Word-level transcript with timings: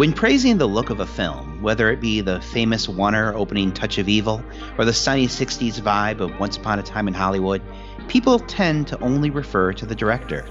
When 0.00 0.14
praising 0.14 0.56
the 0.56 0.66
look 0.66 0.88
of 0.88 1.00
a 1.00 1.06
film, 1.06 1.60
whether 1.60 1.90
it 1.90 2.00
be 2.00 2.22
the 2.22 2.40
famous 2.40 2.88
oner 2.88 3.34
opening 3.34 3.70
Touch 3.70 3.98
of 3.98 4.08
Evil 4.08 4.42
or 4.78 4.86
the 4.86 4.94
sunny 4.94 5.26
60s 5.26 5.78
vibe 5.78 6.20
of 6.20 6.40
Once 6.40 6.56
Upon 6.56 6.78
a 6.78 6.82
Time 6.82 7.06
in 7.06 7.12
Hollywood, 7.12 7.60
people 8.08 8.38
tend 8.38 8.88
to 8.88 9.00
only 9.00 9.28
refer 9.28 9.74
to 9.74 9.84
the 9.84 9.94
director. 9.94 10.46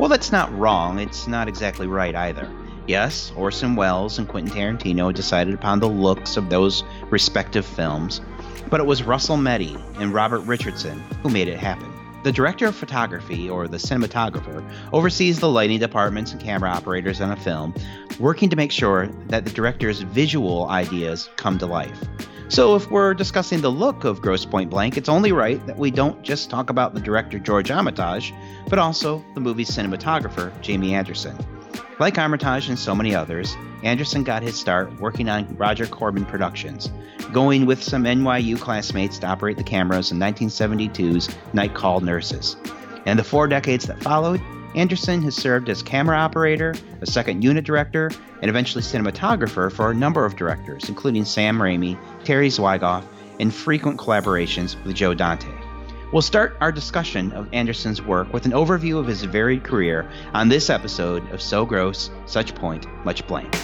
Well, 0.00 0.08
that's 0.08 0.32
not 0.32 0.52
wrong, 0.58 0.98
it's 0.98 1.28
not 1.28 1.46
exactly 1.46 1.86
right 1.86 2.16
either. 2.16 2.50
Yes, 2.88 3.30
Orson 3.36 3.76
Welles 3.76 4.18
and 4.18 4.26
Quentin 4.26 4.52
Tarantino 4.52 5.14
decided 5.14 5.54
upon 5.54 5.78
the 5.78 5.88
looks 5.88 6.36
of 6.36 6.50
those 6.50 6.82
respective 7.08 7.64
films, 7.64 8.20
but 8.68 8.80
it 8.80 8.86
was 8.86 9.04
Russell 9.04 9.36
Metty 9.36 9.76
and 10.00 10.12
Robert 10.12 10.40
Richardson 10.40 10.98
who 11.22 11.28
made 11.28 11.46
it 11.46 11.60
happen. 11.60 11.97
The 12.28 12.32
director 12.32 12.66
of 12.66 12.76
photography, 12.76 13.48
or 13.48 13.68
the 13.68 13.78
cinematographer, 13.78 14.62
oversees 14.92 15.40
the 15.40 15.48
lighting 15.48 15.78
departments 15.78 16.30
and 16.30 16.38
camera 16.38 16.68
operators 16.68 17.22
on 17.22 17.30
a 17.30 17.36
film, 17.36 17.72
working 18.18 18.50
to 18.50 18.56
make 18.56 18.70
sure 18.70 19.06
that 19.28 19.46
the 19.46 19.50
director's 19.50 20.02
visual 20.02 20.68
ideas 20.68 21.30
come 21.36 21.56
to 21.56 21.64
life. 21.64 21.98
So, 22.50 22.76
if 22.76 22.90
we're 22.90 23.14
discussing 23.14 23.62
the 23.62 23.70
look 23.70 24.04
of 24.04 24.20
Grosse 24.20 24.44
Pointe 24.44 24.68
Blank, 24.68 24.98
it's 24.98 25.08
only 25.08 25.32
right 25.32 25.66
that 25.66 25.78
we 25.78 25.90
don't 25.90 26.22
just 26.22 26.50
talk 26.50 26.68
about 26.68 26.92
the 26.92 27.00
director 27.00 27.38
George 27.38 27.70
Armitage, 27.70 28.34
but 28.68 28.78
also 28.78 29.24
the 29.32 29.40
movie's 29.40 29.70
cinematographer, 29.70 30.52
Jamie 30.60 30.92
Anderson. 30.94 31.34
Like 31.98 32.18
Armitage 32.18 32.68
and 32.68 32.78
so 32.78 32.94
many 32.94 33.14
others, 33.14 33.56
Anderson 33.82 34.22
got 34.24 34.42
his 34.42 34.56
start 34.56 35.00
working 35.00 35.28
on 35.28 35.56
Roger 35.56 35.86
Corman 35.86 36.24
Productions, 36.24 36.90
going 37.32 37.66
with 37.66 37.82
some 37.82 38.04
NYU 38.04 38.58
classmates 38.58 39.18
to 39.18 39.26
operate 39.26 39.56
the 39.56 39.64
cameras 39.64 40.12
in 40.12 40.18
1972's 40.18 41.28
Night 41.52 41.74
Call 41.74 42.00
Nurses. 42.00 42.56
In 43.06 43.16
the 43.16 43.24
four 43.24 43.48
decades 43.48 43.86
that 43.86 44.02
followed, 44.02 44.40
Anderson 44.74 45.22
has 45.22 45.34
served 45.34 45.68
as 45.68 45.82
camera 45.82 46.16
operator, 46.16 46.74
a 47.00 47.06
second 47.06 47.42
unit 47.42 47.64
director, 47.64 48.10
and 48.42 48.48
eventually 48.48 48.82
cinematographer 48.82 49.72
for 49.72 49.90
a 49.90 49.94
number 49.94 50.24
of 50.24 50.36
directors, 50.36 50.88
including 50.88 51.24
Sam 51.24 51.58
Raimi, 51.58 51.98
Terry 52.24 52.48
Zwigoff, 52.48 53.04
and 53.40 53.52
frequent 53.52 53.98
collaborations 53.98 54.82
with 54.84 54.94
Joe 54.94 55.14
Dante. 55.14 55.57
We'll 56.10 56.22
start 56.22 56.56
our 56.62 56.72
discussion 56.72 57.32
of 57.32 57.52
Anderson's 57.52 58.00
work 58.00 58.32
with 58.32 58.46
an 58.46 58.52
overview 58.52 58.98
of 58.98 59.06
his 59.06 59.22
varied 59.24 59.62
career 59.62 60.08
on 60.32 60.48
this 60.48 60.70
episode 60.70 61.30
of 61.32 61.42
So 61.42 61.66
Gross, 61.66 62.10
Such 62.24 62.54
Point, 62.54 62.86
Much 63.04 63.26
Blank. 63.26 63.54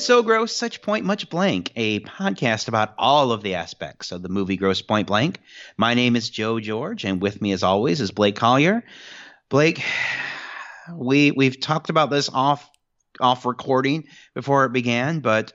To 0.00 0.06
So 0.06 0.22
Grosse, 0.22 0.56
Such 0.56 0.80
Point, 0.80 1.04
Much 1.04 1.28
Blank, 1.28 1.72
a 1.76 2.00
podcast 2.00 2.68
about 2.68 2.94
all 2.96 3.32
of 3.32 3.42
the 3.42 3.56
aspects 3.56 4.12
of 4.12 4.22
the 4.22 4.30
movie 4.30 4.56
Grosse 4.56 4.80
Pointe 4.80 5.06
Blank. 5.06 5.38
My 5.76 5.92
name 5.92 6.16
is 6.16 6.30
Joe 6.30 6.58
George, 6.58 7.04
and 7.04 7.20
with 7.20 7.42
me, 7.42 7.52
as 7.52 7.62
always, 7.62 8.00
is 8.00 8.10
Blake 8.10 8.34
Collier. 8.34 8.82
Blake, 9.50 9.84
we 10.90 11.32
we've 11.32 11.60
talked 11.60 11.90
about 11.90 12.08
this 12.08 12.30
off 12.32 12.66
off 13.20 13.44
recording 13.44 14.04
before 14.32 14.64
it 14.64 14.72
began, 14.72 15.20
but 15.20 15.52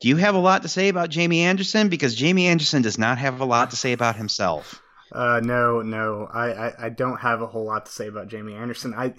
do 0.00 0.06
you 0.06 0.14
have 0.14 0.36
a 0.36 0.38
lot 0.38 0.62
to 0.62 0.68
say 0.68 0.88
about 0.90 1.10
Jamie 1.10 1.40
Anderson? 1.40 1.88
Because 1.88 2.14
Jamie 2.14 2.46
Anderson 2.46 2.82
does 2.82 2.98
not 2.98 3.18
have 3.18 3.40
a 3.40 3.44
lot 3.44 3.70
to 3.70 3.76
say 3.76 3.94
about 3.94 4.14
himself. 4.14 4.80
Uh, 5.10 5.40
no, 5.42 5.82
no, 5.82 6.28
I, 6.32 6.52
I, 6.52 6.74
I 6.86 6.88
don't 6.90 7.18
have 7.18 7.42
a 7.42 7.48
whole 7.48 7.64
lot 7.64 7.86
to 7.86 7.92
say 7.92 8.06
about 8.06 8.28
Jamie 8.28 8.54
Anderson. 8.54 8.94
I 8.94 9.14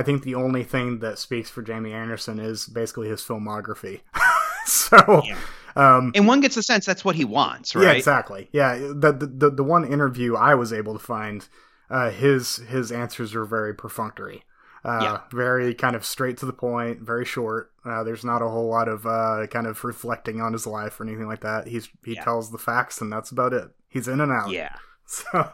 I 0.00 0.02
think 0.02 0.22
the 0.22 0.34
only 0.34 0.64
thing 0.64 1.00
that 1.00 1.18
speaks 1.18 1.50
for 1.50 1.60
Jamie 1.60 1.92
Anderson 1.92 2.38
is 2.38 2.64
basically 2.64 3.10
his 3.10 3.20
filmography. 3.20 4.00
so, 4.64 5.22
yeah. 5.26 5.36
um, 5.76 6.12
and 6.14 6.26
one 6.26 6.40
gets 6.40 6.54
the 6.54 6.62
sense 6.62 6.86
that's 6.86 7.04
what 7.04 7.16
he 7.16 7.26
wants, 7.26 7.74
right? 7.74 7.84
Yeah, 7.84 7.92
exactly. 7.92 8.48
Yeah, 8.50 8.76
the 8.78 9.12
the 9.12 9.50
the 9.50 9.62
one 9.62 9.84
interview 9.84 10.36
I 10.36 10.54
was 10.54 10.72
able 10.72 10.94
to 10.94 10.98
find, 10.98 11.46
uh, 11.90 12.08
his 12.08 12.56
his 12.56 12.90
answers 12.90 13.34
are 13.34 13.44
very 13.44 13.74
perfunctory. 13.74 14.42
Uh, 14.82 15.00
yeah. 15.02 15.20
very 15.30 15.74
kind 15.74 15.94
of 15.94 16.06
straight 16.06 16.38
to 16.38 16.46
the 16.46 16.54
point, 16.54 17.00
very 17.00 17.26
short. 17.26 17.70
Uh, 17.84 18.02
there's 18.02 18.24
not 18.24 18.40
a 18.40 18.48
whole 18.48 18.70
lot 18.70 18.88
of 18.88 19.04
uh, 19.04 19.46
kind 19.48 19.66
of 19.66 19.84
reflecting 19.84 20.40
on 20.40 20.54
his 20.54 20.66
life 20.66 20.98
or 20.98 21.04
anything 21.04 21.26
like 21.26 21.42
that. 21.42 21.66
He's 21.66 21.90
he 22.06 22.14
yeah. 22.14 22.24
tells 22.24 22.50
the 22.50 22.56
facts 22.56 23.02
and 23.02 23.12
that's 23.12 23.30
about 23.30 23.52
it. 23.52 23.68
He's 23.90 24.08
in 24.08 24.22
and 24.22 24.32
out. 24.32 24.50
Yeah. 24.50 24.74
So 25.12 25.50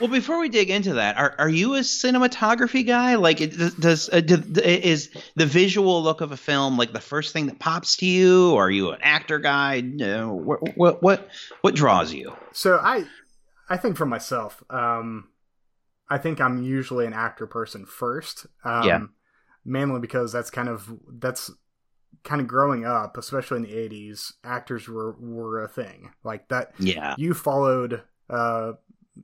well, 0.00 0.10
before 0.10 0.40
we 0.40 0.48
dig 0.48 0.70
into 0.70 0.94
that, 0.94 1.16
are 1.16 1.34
are 1.38 1.48
you 1.48 1.74
a 1.74 1.80
cinematography 1.80 2.86
guy? 2.86 3.14
Like, 3.14 3.38
does 3.38 4.08
uh, 4.08 4.20
is 4.26 5.10
the 5.36 5.46
visual 5.46 6.02
look 6.02 6.20
of 6.20 6.32
a 6.32 6.36
film 6.36 6.76
like 6.76 6.92
the 6.92 7.00
first 7.00 7.32
thing 7.32 7.46
that 7.46 7.58
pops 7.58 7.96
to 7.98 8.06
you? 8.06 8.52
Or 8.52 8.66
are 8.66 8.70
you 8.70 8.90
an 8.90 9.00
actor 9.02 9.38
guy? 9.38 9.80
what, 9.80 10.76
what 10.76 11.02
what 11.02 11.28
what 11.60 11.74
draws 11.74 12.12
you? 12.12 12.34
So 12.52 12.78
I 12.82 13.04
I 13.68 13.76
think 13.76 13.96
for 13.96 14.06
myself, 14.06 14.62
um, 14.70 15.28
I 16.08 16.18
think 16.18 16.40
I'm 16.40 16.62
usually 16.62 17.06
an 17.06 17.12
actor 17.12 17.46
person 17.46 17.86
first. 17.86 18.46
Um, 18.64 18.86
yeah. 18.86 19.00
Mainly 19.64 20.00
because 20.00 20.32
that's 20.32 20.50
kind 20.50 20.68
of 20.68 20.92
that's 21.08 21.50
kind 22.22 22.40
of 22.40 22.46
growing 22.46 22.84
up, 22.84 23.16
especially 23.16 23.58
in 23.58 23.62
the 23.62 23.72
'80s, 23.72 24.32
actors 24.42 24.88
were 24.88 25.12
were 25.18 25.62
a 25.62 25.68
thing 25.68 26.10
like 26.22 26.48
that. 26.48 26.72
Yeah. 26.78 27.14
You 27.16 27.32
followed 27.32 28.02
uh, 28.28 28.72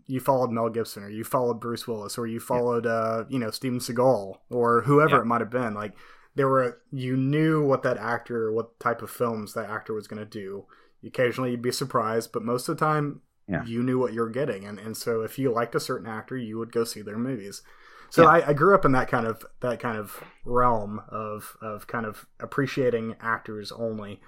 you 0.06 0.20
followed 0.20 0.50
Mel 0.50 0.68
Gibson 0.68 1.02
or 1.02 1.10
you 1.10 1.24
followed 1.24 1.60
Bruce 1.60 1.86
Willis 1.86 2.18
or 2.18 2.26
you 2.26 2.40
followed 2.40 2.84
yeah. 2.84 2.90
uh 2.90 3.24
you 3.28 3.38
know 3.38 3.50
Steven 3.50 3.78
Seagal 3.78 4.36
or 4.50 4.82
whoever 4.82 5.16
yeah. 5.16 5.20
it 5.22 5.26
might 5.26 5.40
have 5.40 5.50
been 5.50 5.74
like 5.74 5.94
there 6.34 6.48
were 6.48 6.80
you 6.92 7.16
knew 7.16 7.64
what 7.64 7.82
that 7.82 7.96
actor 7.98 8.52
what 8.52 8.78
type 8.78 9.02
of 9.02 9.10
films 9.10 9.54
that 9.54 9.68
actor 9.68 9.94
was 9.94 10.06
going 10.06 10.20
to 10.20 10.26
do 10.26 10.64
occasionally 11.04 11.50
you'd 11.50 11.62
be 11.62 11.72
surprised 11.72 12.32
but 12.32 12.44
most 12.44 12.68
of 12.68 12.76
the 12.76 12.84
time 12.84 13.20
yeah. 13.48 13.64
you 13.64 13.82
knew 13.82 13.98
what 13.98 14.12
you 14.12 14.20
were 14.20 14.30
getting 14.30 14.64
and 14.64 14.78
and 14.78 14.96
so 14.96 15.22
if 15.22 15.38
you 15.38 15.52
liked 15.52 15.74
a 15.74 15.80
certain 15.80 16.06
actor 16.06 16.36
you 16.36 16.58
would 16.58 16.72
go 16.72 16.84
see 16.84 17.02
their 17.02 17.18
movies 17.18 17.62
so 18.10 18.26
I, 18.26 18.48
I 18.48 18.52
grew 18.54 18.74
up 18.74 18.84
in 18.84 18.90
that 18.92 19.08
kind 19.08 19.24
of 19.26 19.46
that 19.60 19.78
kind 19.78 19.96
of 19.96 20.22
realm 20.44 21.00
of 21.08 21.56
of 21.62 21.86
kind 21.86 22.04
of 22.04 22.26
appreciating 22.40 23.16
actors 23.20 23.70
only 23.70 24.20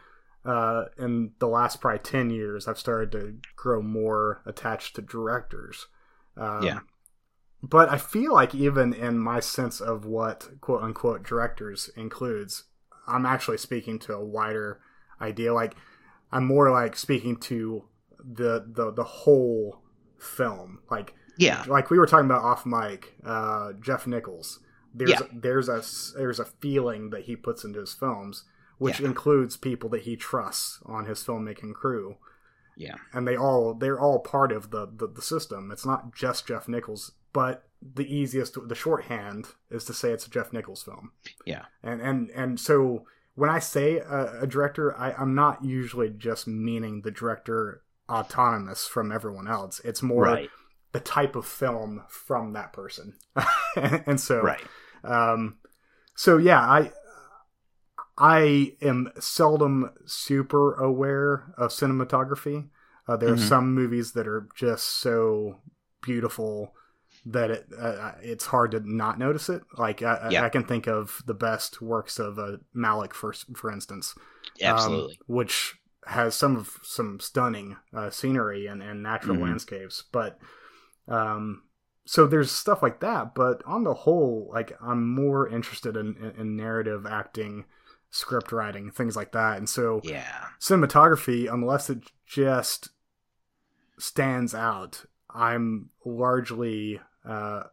uh, 0.44 0.84
in 0.98 1.32
the 1.38 1.46
last 1.46 1.80
probably 1.80 2.00
10 2.00 2.30
years, 2.30 2.66
I've 2.66 2.78
started 2.78 3.12
to 3.12 3.36
grow 3.56 3.80
more 3.80 4.42
attached 4.44 4.96
to 4.96 5.02
directors. 5.02 5.86
Um, 6.36 6.62
yeah. 6.62 6.80
But 7.62 7.90
I 7.90 7.98
feel 7.98 8.32
like 8.32 8.54
even 8.54 8.92
in 8.92 9.18
my 9.18 9.38
sense 9.38 9.80
of 9.80 10.04
what 10.04 10.48
quote 10.60 10.82
unquote 10.82 11.22
directors 11.22 11.90
includes, 11.96 12.64
I'm 13.06 13.24
actually 13.24 13.58
speaking 13.58 14.00
to 14.00 14.14
a 14.14 14.24
wider 14.24 14.80
idea. 15.20 15.54
Like 15.54 15.76
I'm 16.32 16.44
more 16.44 16.72
like 16.72 16.96
speaking 16.96 17.36
to 17.36 17.84
the 18.18 18.66
the 18.66 18.90
the 18.92 19.04
whole 19.04 19.78
film. 20.18 20.80
Like 20.90 21.14
yeah, 21.38 21.64
like 21.68 21.88
we 21.88 21.98
were 21.98 22.06
talking 22.06 22.26
about 22.26 22.42
off 22.42 22.66
mic, 22.66 23.14
uh, 23.24 23.74
Jeff 23.80 24.08
Nichols. 24.08 24.58
There's 24.92 25.10
yeah. 25.10 25.20
there's 25.32 25.68
a 25.68 25.82
there's 26.16 26.40
a 26.40 26.44
feeling 26.44 27.10
that 27.10 27.22
he 27.22 27.36
puts 27.36 27.62
into 27.62 27.78
his 27.78 27.94
films 27.94 28.42
which 28.82 28.98
yeah. 28.98 29.06
includes 29.06 29.56
people 29.56 29.88
that 29.88 30.02
he 30.02 30.16
trusts 30.16 30.80
on 30.84 31.04
his 31.04 31.22
filmmaking 31.22 31.72
crew. 31.72 32.16
Yeah, 32.76 32.96
and 33.12 33.28
they 33.28 33.36
all 33.36 33.74
they're 33.74 34.00
all 34.00 34.18
part 34.18 34.50
of 34.50 34.70
the, 34.70 34.86
the 34.86 35.06
the, 35.06 35.22
system. 35.22 35.70
It's 35.70 35.86
not 35.86 36.12
just 36.12 36.48
Jeff 36.48 36.66
Nichols, 36.66 37.12
but 37.32 37.64
the 37.80 38.12
easiest 38.12 38.56
the 38.68 38.74
shorthand 38.74 39.46
is 39.70 39.84
to 39.84 39.94
say 39.94 40.10
it's 40.10 40.26
a 40.26 40.30
Jeff 40.30 40.52
Nichols 40.52 40.82
film. 40.82 41.12
Yeah, 41.44 41.66
and 41.82 42.00
and 42.00 42.30
and 42.30 42.58
so 42.58 43.04
when 43.36 43.50
I 43.50 43.60
say 43.60 43.98
a, 43.98 44.40
a 44.40 44.46
director, 44.48 44.98
I, 44.98 45.12
I'm 45.12 45.34
not 45.34 45.64
usually 45.64 46.10
just 46.10 46.48
meaning 46.48 47.02
the 47.02 47.12
director 47.12 47.82
autonomous 48.08 48.88
from 48.88 49.12
everyone 49.12 49.46
else. 49.46 49.80
It's 49.84 50.02
more 50.02 50.24
right. 50.24 50.50
the 50.90 51.00
type 51.00 51.36
of 51.36 51.46
film 51.46 52.02
from 52.08 52.54
that 52.54 52.72
person, 52.72 53.14
and 53.76 54.18
so 54.18 54.40
right. 54.40 54.64
Um, 55.04 55.58
so 56.16 56.38
yeah, 56.38 56.60
I 56.60 56.90
I 58.18 58.76
am 58.82 59.10
seldom 59.18 59.90
super 60.06 60.74
aware 60.74 61.54
of 61.56 61.70
cinematography. 61.70 62.68
Uh, 63.08 63.16
there 63.16 63.30
mm-hmm. 63.30 63.42
are 63.42 63.46
some 63.46 63.74
movies 63.74 64.12
that 64.12 64.28
are 64.28 64.48
just 64.54 64.86
so 64.86 65.60
beautiful 66.02 66.74
that 67.24 67.50
it 67.50 67.66
uh, 67.78 68.12
it's 68.20 68.46
hard 68.46 68.72
to 68.72 68.80
not 68.84 69.18
notice 69.18 69.48
it. 69.48 69.62
Like 69.76 70.02
I, 70.02 70.28
yeah. 70.30 70.44
I, 70.44 70.48
can 70.48 70.64
think 70.64 70.86
of 70.86 71.22
the 71.26 71.34
best 71.34 71.80
works 71.80 72.18
of 72.18 72.38
uh, 72.38 72.58
Malick 72.76 73.12
for 73.12 73.32
for 73.54 73.70
instance, 73.70 74.14
absolutely, 74.60 75.14
um, 75.14 75.18
which 75.26 75.74
has 76.06 76.34
some 76.34 76.56
of 76.56 76.78
some 76.82 77.20
stunning 77.20 77.76
uh, 77.94 78.10
scenery 78.10 78.66
and, 78.66 78.82
and 78.82 79.02
natural 79.02 79.36
mm-hmm. 79.36 79.44
landscapes. 79.44 80.04
But 80.10 80.38
um, 81.08 81.62
so 82.04 82.26
there's 82.26 82.50
stuff 82.50 82.82
like 82.82 83.00
that. 83.00 83.34
But 83.34 83.62
on 83.66 83.84
the 83.84 83.94
whole, 83.94 84.50
like 84.52 84.72
I'm 84.82 85.14
more 85.14 85.48
interested 85.48 85.96
in, 85.96 86.16
in, 86.16 86.40
in 86.40 86.56
narrative 86.56 87.06
acting, 87.06 87.64
script 88.12 88.52
writing, 88.52 88.90
things 88.90 89.16
like 89.16 89.32
that. 89.32 89.56
And 89.58 89.68
so 89.68 90.00
yeah, 90.04 90.46
cinematography, 90.60 91.52
unless 91.52 91.90
it 91.90 92.12
just 92.24 92.90
stands 93.98 94.54
out, 94.54 95.04
I'm 95.34 95.90
largely 96.04 97.00
uh, 97.28 97.64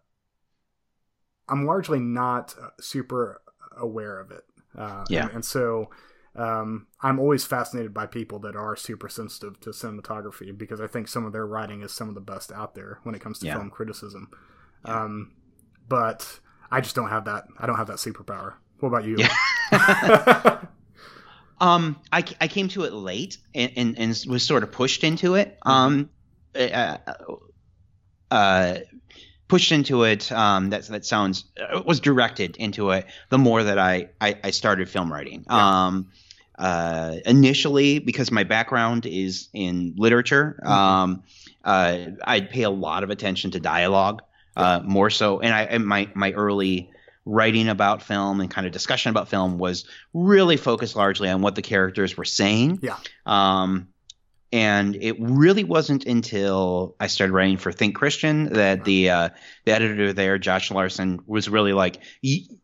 I'm 1.48 1.66
largely 1.66 2.00
not 2.00 2.56
super 2.80 3.42
aware 3.78 4.20
of 4.20 4.32
it. 4.32 4.44
Uh, 4.76 5.04
yeah, 5.10 5.26
and, 5.26 5.36
and 5.36 5.46
so 5.46 5.90
um, 6.36 6.88
I'm 7.02 7.20
always 7.20 7.46
fascinated 7.46 7.94
by 7.94 8.06
people 8.06 8.40
that 8.40 8.56
are 8.56 8.76
super 8.76 9.10
sensitive 9.10 9.60
to 9.62 9.72
cinematography 9.72 10.58
because 10.58 10.80
I 10.80 10.88
think 10.88 11.10
some 11.10 11.26
of 11.26 11.34
their 11.34 11.46
writing 11.46 11.82
is 11.82 11.92
some 11.92 12.08
of 12.08 12.16
the 12.16 12.22
best 12.22 12.52
out 12.52 12.76
there 12.76 13.00
when 13.04 13.14
it 13.14 13.20
comes 13.20 13.40
to 13.40 13.48
yeah. 13.48 13.56
film 13.56 13.70
criticism. 13.70 14.30
Yeah. 14.86 15.04
Um, 15.04 15.34
but 15.90 16.40
I 16.72 16.80
just 16.80 16.96
don't 16.96 17.10
have 17.10 17.26
that. 17.26 17.46
I 17.60 17.66
don't 17.66 17.76
have 17.76 17.88
that 17.88 17.98
superpower. 17.98 18.54
What 18.80 18.88
about 18.90 19.04
you? 19.04 19.18
Yeah. 19.18 19.34
um, 21.62 22.00
I, 22.12 22.24
I 22.42 22.48
came 22.48 22.68
to 22.70 22.84
it 22.84 22.94
late 22.94 23.38
and, 23.54 23.72
and, 23.76 24.00
and 24.00 24.24
was 24.28 24.44
sort 24.44 24.64
of 24.64 24.72
pushed 24.72 25.04
into 25.04 25.36
it. 25.36 25.58
Um, 25.64 26.10
uh, 26.56 26.98
uh, 28.32 28.76
pushed 29.48 29.72
into 29.72 30.04
it. 30.04 30.32
Um, 30.32 30.70
that 30.70 30.88
that 30.88 31.06
sounds 31.06 31.46
uh, 31.60 31.82
was 31.86 32.00
directed 32.00 32.56
into 32.58 32.92
it. 32.92 33.06
The 33.30 33.38
more 33.38 33.64
that 33.64 33.78
I 33.78 34.10
I, 34.22 34.38
I 34.44 34.52
started 34.52 34.90
film 34.90 35.12
writing. 35.12 35.46
Yeah. 35.50 35.86
Um, 35.88 36.12
uh, 36.58 37.16
initially, 37.26 38.00
because 38.00 38.32
my 38.32 38.44
background 38.44 39.06
is 39.06 39.48
in 39.54 39.94
literature, 39.98 40.60
mm-hmm. 40.62 40.72
um, 40.72 41.24
uh, 41.64 41.98
I'd 42.24 42.50
pay 42.50 42.64
a 42.64 42.70
lot 42.70 43.04
of 43.04 43.10
attention 43.10 43.52
to 43.52 43.60
dialogue, 43.60 44.22
uh, 44.58 44.82
more 44.84 45.10
so. 45.10 45.40
And 45.40 45.54
I 45.54 45.64
and 45.64 45.86
my 45.86 46.10
my 46.14 46.32
early 46.32 46.92
writing 47.26 47.70
about 47.70 48.02
film 48.02 48.42
and 48.42 48.50
kind 48.50 48.66
of 48.66 48.74
discussion 48.74 49.10
about 49.10 49.28
film 49.28 49.58
was 49.58 49.86
really 50.14 50.58
focused 50.58 50.96
largely 50.96 51.30
on 51.30 51.42
what 51.42 51.56
the 51.56 51.62
characters 51.62 52.18
were 52.18 52.26
saying. 52.26 52.80
Yeah. 52.82 52.98
Um, 53.26 53.90
and 54.52 54.96
it 54.96 55.16
really 55.20 55.64
wasn't 55.64 56.06
until 56.06 56.96
I 57.00 57.08
started 57.08 57.34
writing 57.34 57.58
for 57.58 57.72
Think 57.72 57.96
Christian 57.96 58.54
that 58.54 58.84
the 58.84 59.10
uh, 59.10 59.30
the 59.66 59.74
editor 59.74 60.12
there, 60.12 60.40
Josh 60.40 60.72
Larson, 60.72 61.20
was 61.28 61.48
really 61.50 61.74
like, 61.74 62.00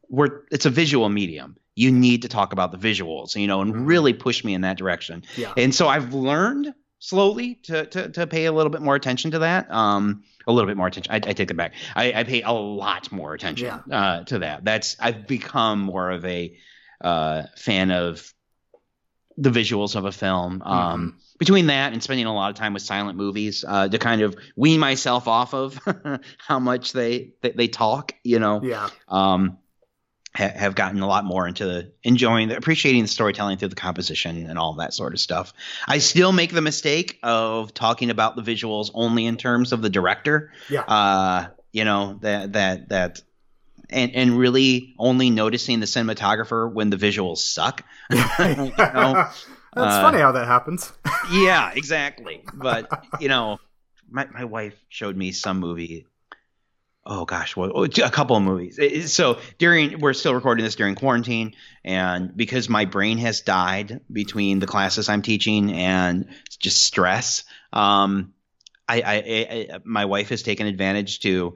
"We're 0.10 0.46
it's 0.52 0.66
a 0.66 0.72
visual 0.72 1.10
medium. 1.10 1.58
You 1.75 1.92
need 1.92 2.24
to 2.24 2.28
talk 2.28 2.54
about 2.54 2.72
the 2.72 2.78
visuals, 2.78 3.36
you 3.40 3.46
know, 3.46 3.62
and 3.62 3.72
mm-hmm. 3.72 3.86
really 3.86 4.13
push 4.13 4.44
me 4.44 4.56
in 4.56 4.62
that 4.62 4.78
direction." 4.78 5.24
Yeah. 5.38 5.54
And 5.58 5.75
so 5.75 5.88
I've 5.88 6.12
learned 6.13 6.74
slowly 7.00 7.56
to 7.64 7.86
to, 7.86 8.10
to 8.10 8.28
pay 8.28 8.46
a 8.46 8.52
little 8.52 8.70
bit 8.70 8.82
more 8.82 8.96
attention 8.96 9.32
to 9.32 9.40
that. 9.40 9.72
Um, 9.72 10.24
a 10.48 10.52
little 10.52 10.68
bit 10.68 10.78
more 10.78 10.88
attention. 10.88 11.12
I, 11.12 11.18
I 11.18 11.34
take 11.34 11.50
it 11.50 11.58
back. 11.58 11.74
I, 11.96 12.14
I, 12.14 12.24
pay 12.24 12.44
a 12.44 12.52
lot 12.52 13.12
more 13.12 13.34
attention 13.34 13.82
yeah. 13.88 13.98
uh, 13.98 14.24
to 14.26 14.40
that. 14.40 14.64
That's 14.64 14.96
I've 15.00 15.26
become 15.26 15.80
more 15.80 16.12
of 16.12 16.24
a 16.24 16.56
uh, 17.02 17.44
fan 17.58 17.90
of 17.90 18.32
the 19.38 19.50
visuals 19.50 19.96
of 19.96 20.06
a 20.06 20.12
film. 20.12 20.62
Um, 20.64 21.00
mm-hmm 21.00 21.18
between 21.38 21.68
that 21.68 21.94
and 21.94 22.02
spending 22.02 22.26
a 22.26 22.34
lot 22.34 22.50
of 22.50 22.56
time 22.56 22.74
with 22.74 22.82
silent 22.82 23.18
movies 23.18 23.66
uh, 23.68 23.88
to 23.88 23.98
kind 23.98 24.22
of 24.22 24.36
wean 24.56 24.80
myself 24.80 25.28
off 25.28 25.54
of 25.54 25.80
how 26.38 26.60
much 26.60 26.94
they, 26.94 27.34
they, 27.42 27.52
they 27.52 27.68
talk, 27.68 28.14
you 28.24 28.40
know. 28.40 28.62
Yeah. 28.64 28.90
Um, 29.08 29.58
ha- 30.36 30.54
have 30.56 30.76
gotten 30.76 31.02
a 31.02 31.08
lot 31.08 31.26
more 31.26 31.48
into 31.48 31.92
enjoying, 32.04 32.50
the, 32.50 32.58
appreciating 32.58 33.02
the 33.02 33.08
storytelling 33.08 33.58
through 33.58 33.70
the 33.70 33.76
composition 33.76 34.50
and 34.50 34.60
all 34.60 34.74
that 34.74 34.94
sort 34.94 35.14
of 35.14 35.20
stuff. 35.20 35.54
I 35.88 36.00
still 36.00 36.32
make 36.32 36.52
the 36.52 36.62
mistake 36.62 37.20
of 37.24 37.74
talking 37.74 38.10
about 38.10 38.36
the 38.36 38.42
visuals 38.42 38.92
only 38.94 39.26
in 39.26 39.38
terms 39.38 39.72
of 39.72 39.82
the 39.82 39.90
director. 39.90 40.52
Yeah. 40.70 40.82
Uh, 40.82 41.48
you 41.72 41.84
know 41.84 42.18
that 42.22 42.54
that 42.54 42.90
that 42.90 43.22
and 43.90 44.16
and 44.16 44.38
really 44.40 44.96
only 44.98 45.30
noticing 45.30 45.82
the 45.82 45.86
cinematographer 45.86 46.72
when 46.72 46.90
the 46.90 46.98
visuals 46.98 47.40
suck. 47.40 47.84
you 48.10 48.18
know? 48.18 49.30
That's 49.76 49.96
uh, 49.96 50.02
funny 50.02 50.20
how 50.20 50.32
that 50.32 50.48
happens. 50.48 50.94
yeah, 51.34 51.72
exactly. 51.76 52.44
But 52.54 53.06
you 53.20 53.28
know, 53.28 53.60
my 54.10 54.26
my 54.28 54.46
wife 54.46 54.74
showed 54.88 55.18
me 55.18 55.34
some 55.34 55.60
movie. 55.60 56.06
Oh 57.07 57.25
gosh, 57.25 57.56
well, 57.56 57.84
a 57.84 57.90
couple 57.90 58.36
of 58.36 58.42
movies. 58.42 59.13
So 59.13 59.38
during 59.60 60.00
we're 60.00 60.13
still 60.13 60.34
recording 60.34 60.66
this 60.66 60.75
during 60.75 60.96
quarantine, 60.96 61.54
and 61.84 62.36
because 62.36 62.68
my 62.68 62.86
brain 62.86 63.19
has 63.19 63.42
died 63.42 64.02
between 64.12 64.57
the 64.57 64.66
classes 64.66 65.07
I'm 65.07 65.22
teaching 65.22 65.72
and 65.72 66.28
just 66.57 66.84
stress, 66.84 67.44
um, 67.72 68.34
I, 68.90 69.02
I, 69.02 69.13
I 69.16 69.80
my 69.84 70.06
wife 70.06 70.30
has 70.30 70.42
taken 70.42 70.66
advantage 70.66 71.19
to 71.19 71.56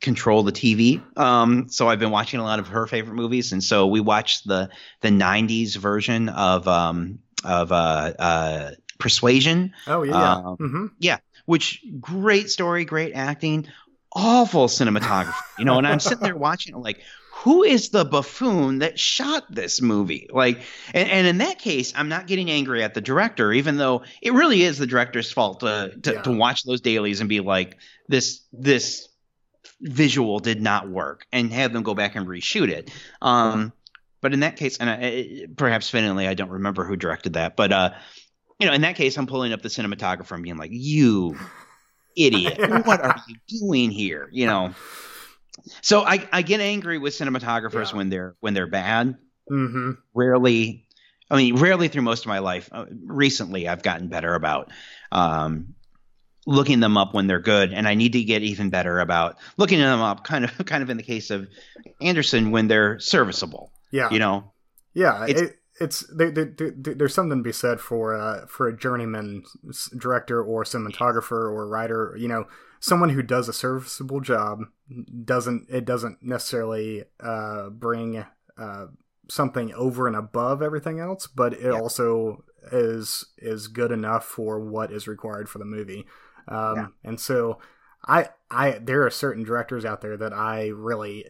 control 0.00 0.42
the 0.42 0.52
TV. 0.52 1.02
Um, 1.18 1.68
so 1.68 1.88
I've 1.88 1.98
been 1.98 2.10
watching 2.10 2.40
a 2.40 2.44
lot 2.44 2.58
of 2.58 2.68
her 2.68 2.86
favorite 2.86 3.14
movies, 3.14 3.52
and 3.52 3.62
so 3.62 3.88
we 3.88 4.00
watched 4.00 4.46
the 4.46 4.70
the 5.02 5.10
'90s 5.10 5.76
version 5.76 6.30
of 6.30 6.66
um, 6.66 7.18
of 7.44 7.72
uh, 7.72 8.12
uh, 8.18 8.70
Persuasion. 8.98 9.74
Oh 9.86 10.02
yeah, 10.02 10.32
um, 10.32 10.56
mm-hmm. 10.56 10.86
yeah. 10.98 11.18
Which 11.44 11.82
great 12.00 12.50
story, 12.50 12.84
great 12.84 13.14
acting, 13.14 13.68
awful 14.14 14.66
cinematography. 14.66 15.34
You 15.58 15.64
know, 15.64 15.78
and 15.78 15.86
I'm 15.86 16.00
sitting 16.00 16.20
there 16.20 16.36
watching 16.36 16.74
it 16.74 16.78
like, 16.78 17.00
who 17.42 17.62
is 17.62 17.90
the 17.90 18.04
buffoon 18.04 18.80
that 18.80 18.98
shot 18.98 19.44
this 19.48 19.80
movie? 19.80 20.28
Like, 20.30 20.62
and, 20.92 21.08
and, 21.08 21.26
in 21.26 21.38
that 21.38 21.60
case, 21.60 21.92
I'm 21.94 22.08
not 22.08 22.26
getting 22.26 22.50
angry 22.50 22.82
at 22.82 22.94
the 22.94 23.00
director, 23.00 23.52
even 23.52 23.76
though 23.76 24.02
it 24.20 24.32
really 24.32 24.62
is 24.62 24.78
the 24.78 24.88
director's 24.88 25.30
fault 25.30 25.60
to 25.60 25.92
to, 26.02 26.12
yeah. 26.14 26.22
to 26.22 26.32
watch 26.32 26.64
those 26.64 26.80
dailies 26.80 27.20
and 27.20 27.28
be 27.28 27.40
like, 27.40 27.76
this 28.08 28.44
this 28.52 29.08
visual 29.80 30.40
did 30.40 30.60
not 30.60 30.90
work, 30.90 31.26
and 31.32 31.52
have 31.52 31.72
them 31.72 31.84
go 31.84 31.94
back 31.94 32.16
and 32.16 32.26
reshoot 32.26 32.68
it. 32.68 32.90
Um, 33.22 33.72
but 34.20 34.32
in 34.32 34.40
that 34.40 34.56
case, 34.56 34.78
and 34.78 34.90
I, 34.90 35.46
perhaps 35.56 35.88
fittingly, 35.88 36.26
I 36.26 36.34
don't 36.34 36.50
remember 36.50 36.84
who 36.84 36.96
directed 36.96 37.34
that, 37.34 37.54
but 37.54 37.70
uh, 37.70 37.90
you 38.58 38.66
know, 38.66 38.72
in 38.72 38.80
that 38.80 38.96
case, 38.96 39.16
I'm 39.16 39.28
pulling 39.28 39.52
up 39.52 39.62
the 39.62 39.68
cinematographer 39.68 40.32
and 40.32 40.42
being 40.42 40.56
like, 40.56 40.72
"You 40.72 41.38
idiot! 42.16 42.58
what 42.86 43.00
are 43.00 43.16
you 43.28 43.36
doing 43.60 43.90
here?" 43.90 44.28
You 44.32 44.46
know. 44.46 44.74
So 45.82 46.02
I, 46.02 46.26
I 46.32 46.42
get 46.42 46.60
angry 46.60 46.98
with 46.98 47.14
cinematographers 47.14 47.90
yeah. 47.90 47.96
when 47.96 48.08
they're 48.10 48.36
when 48.40 48.54
they're 48.54 48.66
bad. 48.66 49.16
Mm-hmm. 49.50 49.92
Rarely, 50.14 50.86
I 51.30 51.36
mean, 51.36 51.56
rarely 51.56 51.88
through 51.88 52.02
most 52.02 52.20
of 52.24 52.26
my 52.26 52.38
life. 52.38 52.68
Uh, 52.72 52.86
recently, 53.04 53.68
I've 53.68 53.82
gotten 53.82 54.08
better 54.08 54.34
about 54.34 54.70
um, 55.10 55.74
looking 56.46 56.80
them 56.80 56.96
up 56.96 57.14
when 57.14 57.26
they're 57.26 57.40
good, 57.40 57.72
and 57.72 57.88
I 57.88 57.94
need 57.94 58.12
to 58.12 58.22
get 58.22 58.42
even 58.42 58.70
better 58.70 59.00
about 59.00 59.36
looking 59.56 59.78
them 59.78 60.00
up. 60.00 60.24
Kind 60.24 60.44
of, 60.44 60.56
kind 60.66 60.82
of 60.82 60.90
in 60.90 60.96
the 60.96 61.02
case 61.02 61.30
of 61.30 61.48
Anderson 62.00 62.50
when 62.50 62.68
they're 62.68 62.98
serviceable. 62.98 63.72
Yeah, 63.90 64.10
you 64.10 64.18
know. 64.18 64.52
Yeah, 64.94 65.26
it's, 65.26 65.40
it, 65.40 65.56
it's 65.80 66.00
they, 66.12 66.30
they, 66.30 66.44
there's 66.74 67.14
something 67.14 67.38
to 67.38 67.42
be 67.42 67.52
said 67.52 67.80
for 67.80 68.14
uh, 68.14 68.46
for 68.46 68.68
a 68.68 68.76
journeyman 68.76 69.44
director 69.96 70.42
or 70.42 70.64
cinematographer 70.64 71.32
or 71.32 71.68
writer. 71.68 72.14
You 72.18 72.28
know, 72.28 72.44
someone 72.80 73.10
who 73.10 73.22
does 73.22 73.48
a 73.48 73.52
serviceable 73.52 74.20
job 74.20 74.60
doesn't 75.24 75.66
it 75.68 75.84
doesn't 75.84 76.22
necessarily 76.22 77.04
uh, 77.20 77.70
bring 77.70 78.24
uh, 78.58 78.86
something 79.28 79.72
over 79.74 80.06
and 80.06 80.16
above 80.16 80.62
everything 80.62 81.00
else, 81.00 81.26
but 81.26 81.52
it 81.54 81.62
yeah. 81.62 81.78
also 81.78 82.44
is 82.72 83.26
is 83.38 83.68
good 83.68 83.92
enough 83.92 84.24
for 84.24 84.60
what 84.60 84.92
is 84.92 85.06
required 85.06 85.48
for 85.48 85.58
the 85.58 85.64
movie. 85.64 86.06
Um, 86.48 86.76
yeah. 86.76 86.86
And 87.04 87.20
so, 87.20 87.58
I 88.06 88.30
I 88.50 88.78
there 88.78 89.04
are 89.06 89.10
certain 89.10 89.44
directors 89.44 89.84
out 89.84 90.00
there 90.00 90.16
that 90.16 90.32
I 90.32 90.68
really 90.68 91.26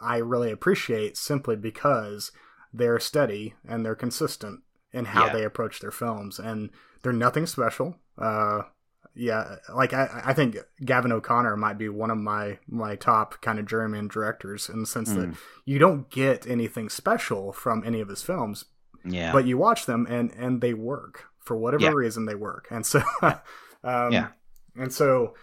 I 0.00 0.18
really 0.18 0.50
appreciate 0.50 1.16
simply 1.16 1.56
because 1.56 2.32
they're 2.76 3.00
steady 3.00 3.54
and 3.68 3.84
they're 3.84 3.94
consistent 3.94 4.60
in 4.92 5.06
how 5.06 5.26
yeah. 5.26 5.32
they 5.32 5.44
approach 5.44 5.80
their 5.80 5.90
films, 5.90 6.38
and 6.38 6.70
they're 7.02 7.12
nothing 7.12 7.46
special. 7.46 7.96
Uh, 8.18 8.62
yeah, 9.14 9.56
like 9.74 9.92
I, 9.92 10.22
I 10.26 10.32
think 10.34 10.58
Gavin 10.84 11.12
O'Connor 11.12 11.56
might 11.56 11.78
be 11.78 11.88
one 11.88 12.10
of 12.10 12.18
my 12.18 12.58
my 12.68 12.96
top 12.96 13.40
kind 13.40 13.58
of 13.58 13.66
German 13.66 14.08
directors 14.08 14.68
in 14.68 14.80
the 14.80 14.86
sense 14.86 15.10
mm. 15.10 15.16
that 15.16 15.26
hmm. 15.28 15.34
you 15.64 15.78
don't 15.78 16.10
get 16.10 16.46
anything 16.46 16.88
special 16.88 17.52
from 17.52 17.82
any 17.84 18.00
of 18.00 18.08
his 18.08 18.22
films, 18.22 18.66
yeah, 19.04 19.32
but 19.32 19.46
you 19.46 19.56
watch 19.56 19.86
them 19.86 20.06
and 20.08 20.30
and 20.32 20.60
they 20.60 20.74
work 20.74 21.24
for 21.40 21.56
whatever 21.56 21.84
yeah. 21.84 21.92
reason 21.92 22.26
they 22.26 22.34
work, 22.34 22.68
and 22.70 22.84
so 22.84 23.02
um, 23.22 24.12
yeah, 24.12 24.28
and 24.76 24.92
so 24.92 25.34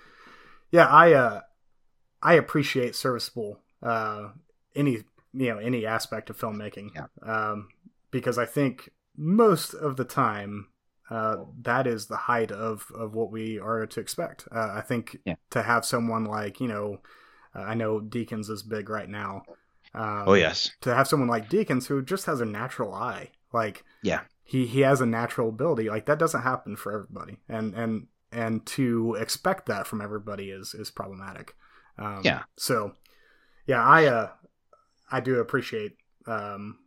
yeah, 0.71 0.87
I 0.87 1.13
uh 1.13 1.41
I 2.21 2.35
appreciate 2.35 2.95
serviceable 2.95 3.59
uh 3.81 4.29
any 4.75 5.03
you 5.33 5.49
know 5.49 5.57
any 5.57 5.85
aspect 5.85 6.29
of 6.29 6.39
filmmaking. 6.39 6.89
Yeah. 6.95 7.07
Um, 7.21 7.69
because 8.11 8.37
I 8.37 8.45
think 8.45 8.89
most 9.15 9.73
of 9.73 9.97
the 9.97 10.05
time 10.05 10.67
uh, 11.09 11.37
that 11.61 11.87
is 11.87 12.07
the 12.07 12.17
height 12.17 12.51
of 12.51 12.91
of 12.95 13.13
what 13.13 13.31
we 13.31 13.59
are 13.59 13.85
to 13.85 13.99
expect. 13.99 14.47
Uh, 14.51 14.71
I 14.75 14.81
think 14.81 15.17
yeah. 15.25 15.35
to 15.49 15.63
have 15.63 15.85
someone 15.85 16.25
like 16.25 16.59
you 16.59 16.67
know 16.67 16.99
Uh, 17.55 17.61
I 17.61 17.75
know 17.75 17.99
Deakins 18.01 18.49
is 18.49 18.63
big 18.63 18.89
right 18.89 19.09
now. 19.09 19.43
Um, 19.93 20.23
oh 20.27 20.33
yes. 20.33 20.71
To 20.81 20.95
have 20.95 21.07
someone 21.07 21.29
like 21.29 21.49
Deakins 21.49 21.87
who 21.87 22.01
just 22.01 22.25
has 22.25 22.41
a 22.41 22.45
natural 22.45 22.93
eye, 22.93 23.29
like 23.53 23.83
yeah, 24.01 24.21
he 24.43 24.65
he 24.65 24.81
has 24.81 25.01
a 25.01 25.05
natural 25.05 25.49
ability, 25.49 25.89
like 25.89 26.05
that 26.05 26.19
doesn't 26.19 26.41
happen 26.41 26.75
for 26.75 26.91
everybody, 26.91 27.37
and 27.47 27.75
and 27.75 28.07
and 28.31 28.65
to 28.65 29.15
expect 29.19 29.67
that 29.67 29.85
from 29.85 30.01
everybody 30.01 30.49
is 30.49 30.73
is 30.73 30.89
problematic. 30.89 31.55
Um, 31.99 32.21
yeah. 32.23 32.43
So, 32.57 32.93
yeah, 33.67 33.83
I 33.85 34.05
uh 34.07 34.29
I 35.13 35.19
do 35.21 35.39
appreciate 35.39 35.93
um 36.27 36.77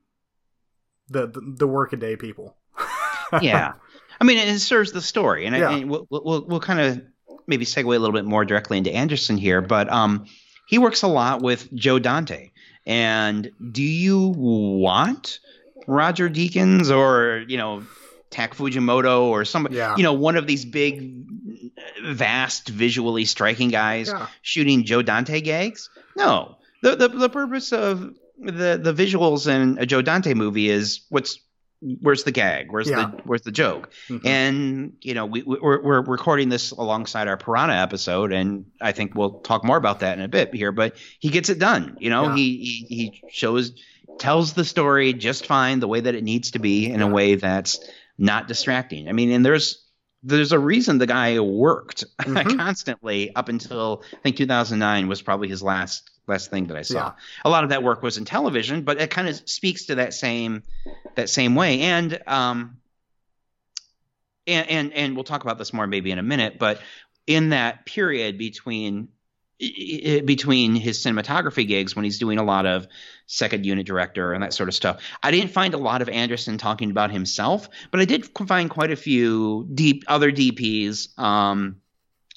the 1.09 1.26
the, 1.28 1.40
the 1.59 1.66
workaday 1.66 2.16
people. 2.16 2.56
yeah, 3.40 3.75
I 4.21 4.25
mean, 4.25 4.38
it 4.38 4.59
serves 4.61 4.92
the 4.92 5.00
story, 5.00 5.47
and, 5.47 5.56
Yeah. 5.56 5.71
I, 5.71 5.73
and 5.78 5.90
we'll, 5.90 6.06
we'll 6.11 6.45
we'll 6.47 6.61
kind 6.61 6.80
of 6.80 7.02
maybe 7.47 7.64
segue 7.64 7.85
a 7.85 7.88
little 7.99 8.12
bit 8.12 8.25
more 8.25 8.45
directly 8.45 8.76
into 8.78 8.92
Anderson 8.92 9.37
here, 9.37 9.61
but 9.61 9.88
um, 9.92 10.26
he 10.66 10.78
works 10.78 11.02
a 11.02 11.09
lot 11.09 11.42
with 11.42 11.73
Joe 11.75 11.99
Dante. 12.00 12.50
And 12.87 13.50
do 13.73 13.83
you 13.83 14.28
want 14.37 15.38
Roger 15.87 16.28
Deakins 16.28 16.90
or 16.95 17.45
you 17.49 17.56
know 17.56 17.85
Tak 18.30 18.54
Fujimoto 18.56 19.23
or 19.23 19.45
somebody, 19.45 19.76
Yeah. 19.76 19.97
you 19.97 20.02
know, 20.02 20.12
one 20.12 20.37
of 20.37 20.47
these 20.49 20.64
big, 20.64 21.25
vast, 22.04 22.68
visually 22.68 23.25
striking 23.25 23.68
guys 23.71 24.09
Yeah. 24.09 24.26
shooting 24.42 24.85
Joe 24.85 25.02
Dante 25.02 25.40
gags? 25.40 25.88
No. 26.16 26.59
The, 26.86 26.96
the 26.96 27.08
the 27.08 27.28
purpose 27.28 27.72
of 27.72 28.14
the 28.38 28.78
the 28.82 28.92
visuals 28.94 29.48
in 29.48 29.78
a 29.78 29.86
Joe 29.86 30.02
Dante 30.02 30.34
movie 30.34 30.68
is 30.68 31.04
what's 31.08 31.38
where's 32.00 32.22
the 32.24 32.30
gag? 32.32 32.70
Where's 32.70 32.88
Yeah. 32.88 33.10
the 33.16 33.22
where's 33.24 33.42
the 33.42 33.50
joke? 33.52 33.90
Mhm. 34.08 34.24
And 34.26 34.92
you 35.00 35.14
know, 35.14 35.26
we, 35.26 35.42
we're 35.42 35.82
we're 35.82 36.00
recording 36.02 36.48
this 36.48 36.70
alongside 36.70 37.28
our 37.28 37.36
Piranha 37.36 37.74
episode, 37.74 38.32
and 38.32 38.66
I 38.80 38.92
think 38.92 39.14
we'll 39.14 39.40
talk 39.40 39.64
more 39.64 39.76
about 39.76 40.00
that 40.00 40.16
in 40.18 40.24
a 40.24 40.28
bit 40.28 40.54
here. 40.54 40.70
But 40.72 40.96
he 41.18 41.28
gets 41.30 41.48
it 41.48 41.58
done. 41.58 41.96
You 41.98 42.10
know, 42.10 42.28
Yeah. 42.28 42.36
he, 42.36 42.56
he 42.88 42.96
he 42.96 43.22
shows 43.30 43.72
tells 44.18 44.52
the 44.54 44.64
story 44.64 45.12
just 45.12 45.44
fine, 45.46 45.80
the 45.80 45.88
way 45.88 46.00
that 46.00 46.14
it 46.14 46.22
needs 46.24 46.52
to 46.52 46.58
be, 46.58 46.86
in 46.90 47.02
a 47.02 47.08
way 47.08 47.34
that's 47.34 47.78
not 48.16 48.48
distracting. 48.48 49.08
I 49.08 49.12
mean, 49.12 49.30
and 49.32 49.44
there's 49.44 49.82
there's 50.22 50.52
a 50.52 50.58
reason 50.58 50.98
the 50.98 51.06
guy 51.06 51.38
worked 51.40 52.04
Mhm. 52.22 52.56
constantly 52.58 53.34
up 53.34 53.48
until 53.48 54.02
I 54.12 54.16
think 54.22 54.36
2009 54.36 55.08
was 55.08 55.20
probably 55.20 55.48
his 55.48 55.62
last 55.62 56.10
last 56.26 56.50
thing 56.50 56.66
that 56.68 56.76
I 56.76 56.83
saw. 56.83 56.95
Yeah. 56.95 57.12
A 57.45 57.50
lot 57.50 57.64
of 57.64 57.71
that 57.71 57.83
work 57.83 58.02
was 58.02 58.18
in 58.18 58.25
television, 58.25 58.83
but 58.83 59.00
it 59.00 59.11
kind 59.11 59.28
of 59.28 59.49
speaks 59.49 59.87
to 59.87 59.97
that 59.97 60.14
same 60.14 60.62
that 61.14 61.28
same 61.28 61.54
way. 61.54 61.80
And 61.83 62.21
um, 62.26 62.78
and 64.47 64.68
and 64.68 64.92
and 64.92 65.14
we'll 65.14 65.25
talk 65.25 65.42
about 65.42 65.59
this 65.59 65.73
more 65.73 65.87
maybe 65.87 66.11
in 66.11 66.18
a 66.18 66.23
minute, 66.23 66.59
but 66.59 66.80
in 67.26 67.50
that 67.50 67.87
period 67.87 68.38
between 68.38 69.09
between 69.59 70.75
his 70.75 71.02
cinematography 71.02 71.66
gigs 71.66 71.97
when 71.97 72.04
he's 72.04 72.18
doing 72.18 72.38
a 72.38 72.42
lot 72.42 72.66
of 72.66 72.87
second 73.26 73.64
unit 73.64 73.87
director 73.87 74.35
and 74.35 74.42
that 74.42 74.52
sort 74.52 74.68
of 74.68 74.75
stuff. 74.75 75.00
I 75.23 75.30
didn't 75.30 75.50
find 75.50 75.73
a 75.73 75.78
lot 75.78 76.02
of 76.02 76.11
Anderson 76.11 76.59
talking 76.59 76.90
about 76.90 77.11
himself, 77.11 77.68
but 77.90 78.00
I 78.00 78.04
did 78.04 78.26
find 78.47 78.68
quite 78.68 78.90
a 78.90 78.97
few 78.97 79.66
deep 79.73 80.04
other 80.09 80.30
DPs 80.30 81.18
um 81.18 81.76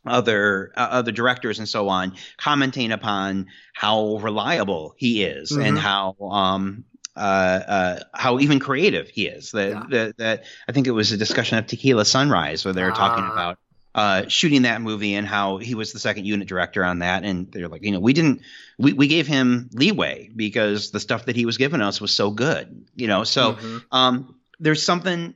other 0.05 0.71
uh, 0.77 0.87
other 0.91 1.11
directors 1.11 1.59
and 1.59 1.67
so 1.67 1.89
on 1.89 2.15
commenting 2.37 2.91
upon 2.91 3.47
how 3.73 4.17
reliable 4.17 4.93
he 4.97 5.23
is 5.23 5.51
and 5.51 5.77
Mhm. 5.77 5.81
how 5.81 6.15
um 6.31 6.83
uh, 7.15 7.19
uh, 7.19 7.99
how 8.13 8.39
even 8.39 8.59
creative 8.59 9.09
he 9.09 9.27
is. 9.27 9.51
That 9.51 10.13
Yeah. 10.17 10.37
I 10.67 10.71
think 10.71 10.87
it 10.87 10.91
was 10.91 11.11
a 11.11 11.17
discussion 11.17 11.57
of 11.57 11.67
Tequila 11.67 12.05
Sunrise 12.05 12.63
where 12.63 12.73
they 12.73 12.83
were 12.83 12.93
talking 12.93 13.25
Ah. 13.25 13.31
about 13.33 13.57
uh, 13.95 14.27
shooting 14.29 14.61
that 14.61 14.81
movie 14.81 15.15
and 15.15 15.27
how 15.27 15.57
he 15.57 15.75
was 15.75 15.91
the 15.91 15.99
second 15.99 16.25
unit 16.25 16.47
director 16.47 16.85
on 16.85 16.99
that. 16.99 17.25
And 17.25 17.51
they're 17.51 17.67
like, 17.67 17.83
you 17.83 17.91
know, 17.91 17.99
we 17.99 18.13
didn't 18.13 18.41
we, 18.77 18.93
we 18.93 19.07
gave 19.07 19.27
him 19.27 19.69
leeway 19.73 20.29
because 20.33 20.91
the 20.91 20.99
stuff 21.01 21.25
that 21.25 21.35
he 21.35 21.45
was 21.45 21.57
giving 21.57 21.81
us 21.81 21.99
was 21.99 22.13
so 22.13 22.29
good. 22.31 22.85
You 22.95 23.07
know, 23.07 23.23
so 23.25 23.53
Mhm. 23.53 23.83
um, 23.91 24.35
there's 24.59 24.83
something. 24.83 25.33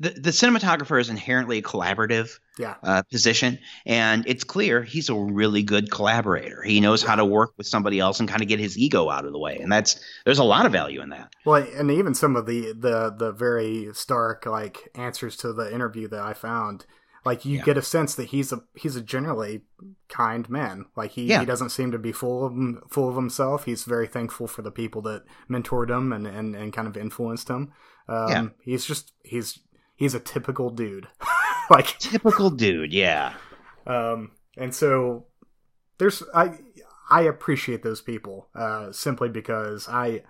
The, 0.00 0.10
the 0.10 0.30
cinematographer 0.30 1.00
is 1.00 1.08
inherently 1.08 1.58
a 1.58 1.62
collaborative 1.62 2.38
Yeah. 2.58 2.74
uh, 2.82 3.02
position, 3.10 3.58
and 3.86 4.24
it's 4.26 4.42
clear 4.42 4.82
he's 4.82 5.08
a 5.08 5.14
really 5.14 5.62
good 5.62 5.90
collaborator. 5.90 6.62
He 6.62 6.80
knows 6.80 7.02
how 7.02 7.14
to 7.14 7.24
work 7.24 7.52
with 7.56 7.66
somebody 7.68 8.00
else 8.00 8.18
and 8.18 8.28
kind 8.28 8.42
of 8.42 8.48
get 8.48 8.58
his 8.58 8.76
ego 8.76 9.08
out 9.08 9.24
of 9.24 9.32
the 9.32 9.38
way, 9.38 9.58
and 9.58 9.70
that's 9.70 10.00
there's 10.24 10.40
a 10.40 10.44
lot 10.44 10.66
of 10.66 10.72
value 10.72 11.00
in 11.00 11.10
that. 11.10 11.32
Well, 11.44 11.64
and 11.76 11.90
even 11.90 12.14
some 12.14 12.34
of 12.34 12.46
the 12.46 12.72
the 12.72 13.14
the 13.16 13.32
very 13.32 13.90
stark 13.94 14.46
like 14.46 14.90
answers 14.94 15.36
to 15.38 15.52
the 15.52 15.72
interview 15.72 16.08
that 16.08 16.20
I 16.22 16.32
found, 16.34 16.86
like 17.24 17.44
you 17.44 17.58
Yeah. 17.58 17.64
get 17.64 17.78
a 17.78 17.82
sense 17.82 18.14
that 18.16 18.26
he's 18.30 18.52
a 18.52 18.62
he's 18.74 18.96
a 18.96 19.00
generally 19.02 19.62
kind 20.08 20.48
man. 20.50 20.86
Like 20.96 21.12
he, 21.12 21.24
Yeah. 21.26 21.40
he 21.40 21.46
doesn't 21.46 21.70
seem 21.70 21.92
to 21.92 21.98
be 21.98 22.10
full 22.12 22.44
of 22.46 22.52
him- 22.52 22.82
full 22.90 23.08
of 23.08 23.14
himself. 23.16 23.64
He's 23.64 23.84
very 23.84 24.06
thankful 24.08 24.48
for 24.48 24.62
the 24.62 24.72
people 24.72 25.02
that 25.02 25.22
mentored 25.48 25.90
him 25.90 26.12
and 26.12 26.26
and, 26.26 26.56
and 26.56 26.72
kind 26.72 26.88
of 26.88 26.96
influenced 26.96 27.48
him. 27.48 27.72
Um, 28.08 28.28
Yeah. 28.28 28.46
he's 28.62 28.84
just 28.84 29.12
he's 29.22 29.60
he's 29.94 30.14
a 30.14 30.20
typical 30.20 30.70
dude. 30.70 31.08
like 31.70 31.98
Typical 31.98 32.50
dude, 32.50 32.92
yeah, 32.92 33.34
um, 33.86 34.32
and 34.56 34.74
so 34.74 35.26
there's 35.98 36.22
I 36.34 36.58
I 37.10 37.22
appreciate 37.22 37.82
those 37.82 38.00
people 38.00 38.48
uh, 38.54 38.92
simply 38.92 39.28
because 39.28 39.88
I 39.88 40.22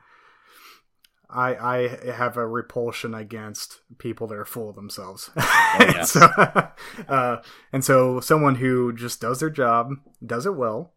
I 1.31 1.55
I 1.57 2.11
have 2.13 2.37
a 2.37 2.47
repulsion 2.47 3.15
against 3.15 3.81
people 3.99 4.27
that 4.29 4.39
are 4.39 4.45
full 4.45 4.71
of 4.71 4.77
themselves. 4.77 5.31
yes. 5.37 6.13
so, 6.13 6.21
uh, 7.09 7.37
and 7.73 7.85
so 7.85 8.21
someone 8.21 8.57
who 8.57 8.93
just 8.93 9.21
does 9.21 9.41
their 9.41 9.51
job, 9.51 9.91
does 10.25 10.47
it 10.47 10.55
well, 10.55 10.95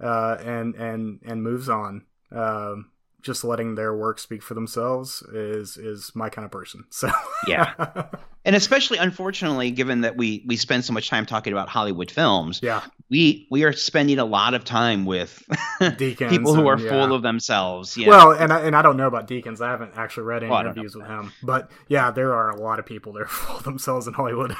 uh, 0.00 0.36
and 0.40 0.74
and 0.74 1.20
and 1.24 1.42
moves 1.42 1.68
on. 1.68 2.06
Um, 2.32 2.90
just 3.24 3.42
letting 3.42 3.74
their 3.74 3.94
work 3.96 4.18
speak 4.18 4.42
for 4.42 4.54
themselves 4.54 5.22
is 5.32 5.76
is 5.76 6.12
my 6.14 6.28
kind 6.28 6.44
of 6.44 6.52
person. 6.52 6.84
So 6.90 7.10
yeah, 7.48 7.72
and 8.44 8.54
especially 8.56 8.98
unfortunately, 8.98 9.70
given 9.70 10.02
that 10.02 10.16
we 10.16 10.44
we 10.46 10.56
spend 10.56 10.84
so 10.84 10.92
much 10.92 11.08
time 11.08 11.26
talking 11.26 11.52
about 11.52 11.68
Hollywood 11.68 12.10
films, 12.10 12.60
yeah, 12.62 12.82
we 13.10 13.46
we 13.50 13.64
are 13.64 13.72
spending 13.72 14.18
a 14.18 14.24
lot 14.24 14.54
of 14.54 14.64
time 14.64 15.04
with 15.06 15.42
Deakins 15.80 16.30
people 16.30 16.54
who 16.54 16.66
are 16.66 16.74
and- 16.74 16.82
yeah. 16.82 16.90
full 16.90 17.14
of 17.14 17.22
themselves. 17.22 17.96
Know? 17.96 18.08
Well, 18.08 18.30
and 18.32 18.52
I, 18.52 18.60
and 18.60 18.76
I 18.76 18.82
don't 18.82 18.96
know 18.96 19.06
about 19.06 19.26
Deakins. 19.28 19.60
I 19.60 19.70
haven't 19.70 19.92
actually 19.96 20.24
read 20.24 20.42
any 20.42 20.50
Well, 20.50 20.58
I 20.60 20.62
don't 20.64 20.76
know 20.76 20.82
interviews 20.82 20.96
with 20.96 21.06
him, 21.06 21.32
but 21.42 21.70
yeah, 21.88 22.10
there 22.10 22.34
are 22.34 22.50
a 22.50 22.60
lot 22.60 22.78
of 22.78 22.86
people 22.86 23.12
that 23.14 23.22
are 23.22 23.26
full 23.28 23.56
of 23.56 23.62
themselves 23.64 24.06
in 24.06 24.14
Hollywood. 24.14 24.54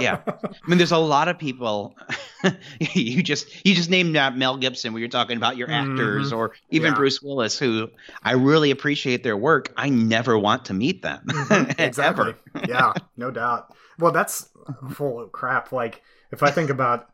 yeah. 0.00 0.20
I 0.26 0.68
mean, 0.68 0.78
there's 0.78 0.92
a 0.92 0.98
lot 0.98 1.28
of 1.28 1.38
people. 1.38 1.96
you 2.80 3.22
just 3.22 3.66
you 3.66 3.74
just 3.74 3.90
named 3.90 4.16
uh, 4.16 4.30
Mel 4.30 4.56
Gibson 4.56 4.92
when 4.92 5.00
you're 5.00 5.08
talking 5.10 5.36
about 5.36 5.56
your 5.56 5.70
actors, 5.70 6.32
Mhm. 6.32 6.36
or 6.36 6.52
even 6.70 6.92
Yeah. 6.92 6.96
Bruce 6.96 7.20
Willis, 7.22 7.58
who 7.58 7.88
I 8.22 8.32
really 8.32 8.70
appreciate 8.70 9.22
their 9.22 9.36
work. 9.36 9.72
I 9.76 9.88
never 9.90 10.38
want 10.38 10.66
to 10.66 10.74
meet 10.74 11.02
them. 11.02 11.24
exactly. 11.78 12.34
Yeah, 12.68 12.92
no 13.16 13.30
doubt. 13.30 13.74
Well, 13.98 14.12
that's 14.12 14.48
full 14.92 15.20
of 15.20 15.32
crap. 15.32 15.72
Like 15.72 16.02
if 16.32 16.42
I 16.42 16.50
think 16.50 16.70
about 16.70 17.08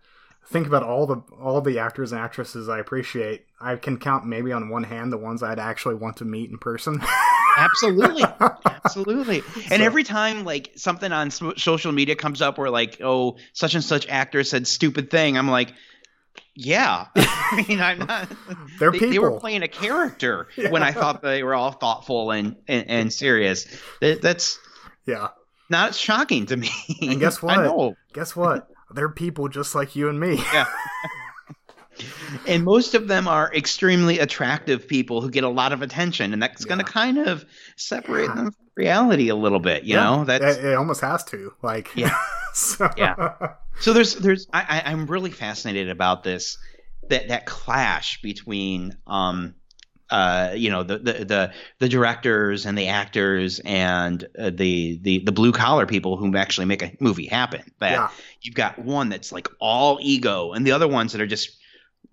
think 0.49 0.67
about 0.67 0.83
all 0.83 1.07
the 1.07 1.17
all 1.41 1.61
the 1.61 1.79
actors 1.79 2.13
and 2.13 2.21
actresses 2.21 2.69
I 2.69 2.79
appreciate, 2.79 3.47
I 3.61 3.77
can 3.77 3.99
count 3.99 4.27
maybe 4.27 4.53
on 4.53 4.69
one 4.69 4.85
hand 4.85 5.13
the 5.13 5.19
ones 5.19 5.43
I'd 5.43 5.59
actually 5.59 5.97
want 5.97 6.19
to 6.19 6.25
meet 6.25 6.51
in 6.51 6.59
person. 6.59 7.01
Absolutely, 7.57 8.25
absolutely. 8.65 9.43
And 9.71 9.81
So- 9.81 9.85
every 9.85 10.05
time 10.05 10.45
like 10.45 10.73
something 10.77 11.11
on 11.13 11.31
social 11.31 11.93
media 11.93 12.15
comes 12.15 12.43
up 12.43 12.59
where 12.59 12.71
like, 12.71 13.01
oh, 13.03 13.37
such 13.53 13.75
and 13.75 13.83
such 13.83 14.07
actor 14.09 14.45
said 14.45 14.67
stupid 14.67 15.11
thing, 15.11 15.37
I'm 15.37 15.49
like. 15.49 15.73
Yeah, 16.59 17.07
I 17.17 17.65
mean, 17.69 17.81
I'm 17.81 17.99
not. 17.99 18.31
They're 18.79 18.91
they, 18.91 18.99
they 19.11 19.19
were 19.19 19.39
playing 19.39 19.63
a 19.63 19.69
character 19.69 20.49
when 20.71 20.83
I 20.83 20.93
thought 20.93 21.21
they 21.23 21.43
were 21.43 21.55
all 21.55 21.73
thoughtful 21.73 22.31
and 22.31 22.57
and, 22.67 22.89
and 22.89 23.13
serious. 23.13 23.67
That, 24.01 24.23
that's 24.23 24.59
yeah. 25.07 25.29
not 25.71 25.95
shocking 25.95 26.47
to 26.47 26.57
me. 26.57 26.71
And 27.03 27.21
guess 27.21 27.43
what? 27.43 27.59
I 27.59 27.65
know. 27.65 27.95
Guess 28.13 28.35
what? 28.37 28.69
They're 28.95 29.09
people 29.09 29.49
just 29.49 29.75
like 29.75 29.97
you 29.97 30.09
and 30.09 30.19
me. 30.21 30.37
Yeah. 30.53 30.67
and 32.47 32.65
most 32.65 32.95
of 32.95 33.09
them 33.09 33.27
are 33.27 33.53
extremely 33.55 34.19
attractive 34.19 34.87
people 34.87 35.21
who 35.23 35.31
get 35.31 35.45
a 35.45 35.49
lot 35.49 35.73
of 35.73 35.83
attention, 35.83 36.33
and 36.33 36.43
that's 36.43 36.65
going 36.65 36.79
to 36.79 36.85
kind 36.85 37.19
of 37.19 37.45
separate 37.77 38.29
Yeah. 38.29 38.35
them 38.35 38.45
from 38.53 38.67
reality 38.77 39.29
a 39.29 39.35
little 39.37 39.61
bit. 39.61 39.85
You 39.85 39.97
know, 39.97 40.25
that 40.25 40.43
it, 40.43 40.65
it 40.65 40.75
almost 40.75 41.01
has 41.01 41.25
to. 41.25 41.53
Like 41.63 41.91
Yeah. 41.97 42.15
so, 42.53 42.91
Yeah. 42.97 43.49
so. 43.81 43.93
There's 43.93 44.15
there's 44.17 44.47
I, 44.53 44.83
I 44.85 44.93
I'm 44.93 45.07
really 45.07 45.31
fascinated 45.31 45.89
about 45.91 46.23
this 46.23 46.59
that 47.09 47.29
that 47.29 47.47
clash 47.47 48.21
between 48.21 48.97
um 49.07 49.55
uh 50.11 50.53
you 50.55 50.71
know 50.71 50.83
the 50.83 50.99
the 50.99 51.13
the, 51.25 51.53
the 51.81 51.89
directors 51.89 52.65
and 52.67 52.79
the 52.79 52.89
actors 52.89 53.61
and 53.65 54.25
uh, 54.39 54.51
the 54.51 54.99
the 55.03 55.19
the 55.21 55.33
blue 55.33 55.53
collar 55.53 55.87
people 55.87 56.17
who 56.17 56.37
actually 56.37 56.67
make 56.67 56.83
a 56.83 56.93
movie 57.01 57.27
happen. 57.27 57.63
That 57.81 57.93
Yeah. 57.93 58.09
you've 58.41 58.55
got 58.55 58.79
one 58.79 59.09
that's 59.09 59.33
like 59.33 59.49
all 59.61 59.99
ego, 60.01 60.53
and 60.53 60.67
the 60.67 60.73
other 60.73 60.89
ones 60.89 61.13
that 61.13 61.21
are 61.21 61.27
just 61.27 61.51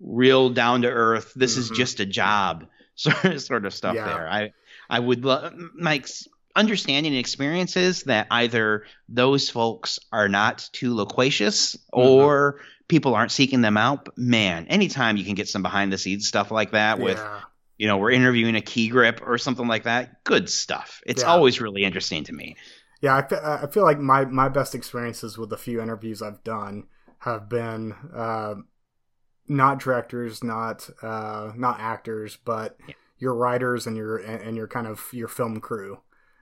real 0.00 0.50
down 0.50 0.82
to 0.82 0.88
earth. 0.88 1.32
This 1.36 1.56
is 1.56 1.70
Mhm. 1.70 1.76
just 1.76 2.00
a 2.00 2.06
job, 2.06 2.66
sort 2.96 3.24
of, 3.24 3.40
sort 3.42 3.64
of 3.66 3.72
stuff. 3.74 3.94
Yeah. 3.94 4.04
There, 4.06 4.28
I 4.28 4.52
I 4.90 4.98
would 5.00 5.24
love 5.24 5.52
Mike's. 5.74 6.26
understanding 6.56 7.10
and 7.10 7.18
experiences 7.18 8.04
that 8.04 8.28
either 8.30 8.84
those 9.08 9.50
folks 9.50 9.98
are 10.12 10.28
not 10.28 10.68
too 10.72 10.94
loquacious 10.94 11.74
Mm-hmm. 11.92 12.00
or 12.00 12.60
people 12.86 13.14
aren't 13.16 13.32
seeking 13.32 13.60
them 13.60 13.76
out. 13.76 14.04
But 14.04 14.18
man, 14.18 14.66
anytime 14.68 15.16
you 15.16 15.24
can 15.24 15.34
get 15.34 15.48
some 15.48 15.62
behind 15.64 15.92
the 15.92 15.98
scenes 15.98 16.28
stuff 16.28 16.52
like 16.52 16.70
that 16.70 17.00
with, 17.00 17.18
yeah. 17.18 17.40
You 17.78 17.86
know, 17.86 17.98
we're 17.98 18.10
interviewing 18.12 18.56
a 18.56 18.60
key 18.60 18.88
grip 18.88 19.20
or 19.24 19.38
something 19.38 19.66
like 19.68 19.84
that, 19.84 20.24
good 20.24 20.48
stuff. 20.50 21.02
It's 21.06 21.22
Yeah. 21.22 21.28
always 21.28 21.60
really 21.60 21.84
interesting 21.84 22.24
to 22.24 22.32
me. 22.32 22.56
Yeah, 23.00 23.14
I 23.30 23.64
I 23.64 23.66
feel 23.66 23.82
like 23.84 23.98
my, 23.98 24.24
my 24.24 24.48
best 24.48 24.74
experiences 24.74 25.36
with 25.36 25.50
the 25.50 25.58
few 25.58 25.80
interviews 25.80 26.22
I've 26.22 26.42
done 26.42 26.84
have 27.18 27.48
been 27.48 27.94
uh, 28.14 28.54
not 29.48 29.80
directors, 29.80 30.42
not 30.42 30.88
uh, 31.02 31.52
not 31.56 31.80
actors, 31.80 32.36
but 32.36 32.78
Yeah. 32.86 32.94
your 33.18 33.34
writers 33.34 33.86
and 33.86 33.96
your 33.96 34.16
and 34.18 34.40
and 34.42 34.56
your 34.56 34.68
kind 34.68 34.86
of 34.86 35.08
your 35.12 35.28
film 35.28 35.60
crew. 35.60 36.00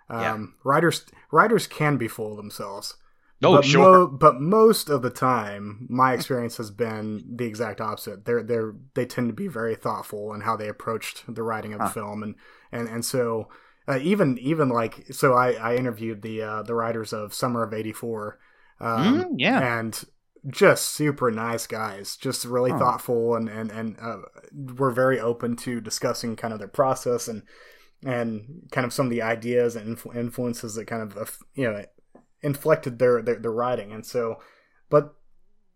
Um, 0.09 0.21
Yeah. 0.21 0.37
Writers 0.65 1.07
writers 1.33 1.67
can 1.67 1.97
be 1.97 2.09
full 2.09 2.33
of 2.33 2.37
themselves. 2.37 2.97
Oh, 3.43 3.61
but 3.61 3.63
sure. 3.63 4.01
mo- 4.01 4.07
but 4.07 4.41
most 4.41 4.89
of 4.89 5.03
the 5.03 5.11
time, 5.11 5.87
my 5.91 6.13
experience 6.15 6.57
has 6.59 6.71
been 6.71 7.25
the 7.37 7.45
exact 7.47 7.81
opposite. 7.81 8.25
They're 8.25 8.43
they're 8.43 8.75
they 8.95 9.07
tend 9.07 9.29
to 9.29 9.35
be 9.35 9.49
very 9.49 9.75
thoughtful 9.75 10.33
in 10.35 10.43
how 10.43 10.57
they 10.57 10.69
approached 10.69 11.25
the 11.29 11.43
writing 11.43 11.73
of 11.75 11.81
the 11.81 11.87
film, 11.89 12.23
and 12.23 12.35
and 12.71 12.89
and 12.89 13.05
so 13.05 13.49
uh, 13.89 13.99
even 14.03 14.39
even 14.39 14.69
like 14.69 15.07
so, 15.13 15.35
I 15.35 15.53
I 15.53 15.77
interviewed 15.77 16.23
the 16.23 16.43
uh, 16.43 16.63
the 16.63 16.75
writers 16.75 17.13
of 17.13 17.35
Summer 17.35 17.63
of 17.63 17.75
'84, 17.75 18.39
um, 18.81 19.27
Mm, 19.27 19.35
yeah. 19.39 19.59
and 19.59 20.03
just 20.49 20.89
super 20.89 21.31
nice 21.31 21.67
guys, 21.67 22.17
just 22.17 22.45
really 22.45 22.73
Huh. 22.73 22.79
thoughtful, 22.79 23.35
and 23.37 23.49
and 23.49 23.71
and 23.71 23.97
uh, 24.01 24.19
were 24.77 24.91
very 24.91 25.21
open 25.21 25.57
to 25.57 25.81
discussing 25.81 26.37
kind 26.37 26.53
of 26.53 26.59
their 26.59 26.69
process 26.69 27.29
and 27.29 27.43
and 28.05 28.69
kind 28.73 28.85
of 28.85 28.93
some 28.93 29.07
of 29.07 29.11
the 29.11 29.23
ideas 29.23 29.77
and 29.77 29.99
influences 30.15 30.75
that 30.75 30.87
kind 30.87 31.03
of 31.03 31.17
uh, 31.17 31.25
you 31.55 31.71
know 31.71 31.85
inflected 32.43 32.99
their, 32.99 33.23
their 33.23 33.37
their 33.37 33.53
writing 33.53 33.93
and 33.93 34.05
so 34.05 34.41
but 34.91 35.15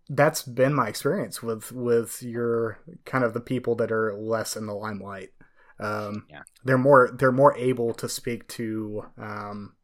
that's 0.09 0.43
been 0.43 0.75
my 0.75 0.89
experience 0.89 1.43
with 1.43 1.73
with 1.73 2.23
your 2.23 2.79
kind 3.05 3.25
of 3.25 3.35
the 3.35 3.41
people 3.41 3.75
that 3.75 3.91
are 3.91 4.15
less 4.15 4.57
in 4.57 4.67
the 4.67 4.75
limelight 4.75 5.31
um 5.81 6.27
Yeah. 6.31 6.43
they're 6.65 6.79
more 6.79 7.11
they're 7.13 7.33
more 7.33 7.57
able 7.57 7.93
to 7.95 8.09
speak 8.09 8.47
to 8.49 9.05
um 9.19 9.75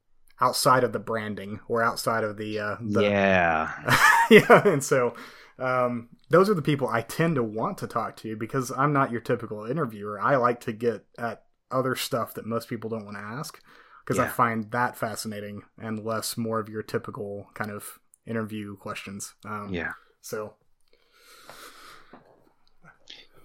outside 0.40 0.84
of 0.84 0.92
the 0.92 0.98
branding 0.98 1.60
or 1.68 1.82
outside 1.82 2.24
of 2.24 2.36
the 2.36 2.58
uh 2.58 2.76
the, 2.80 3.02
yeah. 3.02 3.96
yeah, 4.30 4.66
and 4.66 4.82
so 4.82 5.14
um, 5.58 6.08
those 6.30 6.48
are 6.50 6.54
the 6.54 6.62
people 6.62 6.88
I 6.88 7.02
tend 7.02 7.36
to 7.36 7.42
want 7.44 7.78
to 7.78 7.86
talk 7.86 8.16
to 8.16 8.34
because 8.36 8.72
I'm 8.76 8.92
not 8.92 9.12
your 9.12 9.20
typical 9.20 9.64
interviewer. 9.64 10.18
I 10.20 10.36
like 10.36 10.60
to 10.62 10.72
get 10.72 11.04
at 11.18 11.44
other 11.70 11.94
stuff 11.94 12.34
that 12.34 12.46
most 12.46 12.68
people 12.68 12.90
don't 12.90 13.04
want 13.04 13.16
to 13.16 13.22
ask 13.22 13.60
because 14.04 14.18
I 14.18 14.28
find 14.28 14.70
that 14.72 14.96
fascinating 14.96 15.62
and 15.80 16.04
less 16.04 16.36
more 16.36 16.60
of 16.60 16.68
your 16.68 16.82
typical 16.82 17.48
kind 17.54 17.70
of 17.70 17.98
interview 18.26 18.76
questions. 18.76 19.34
Um, 19.44 19.70
Yeah. 19.72 19.92
So 20.20 20.54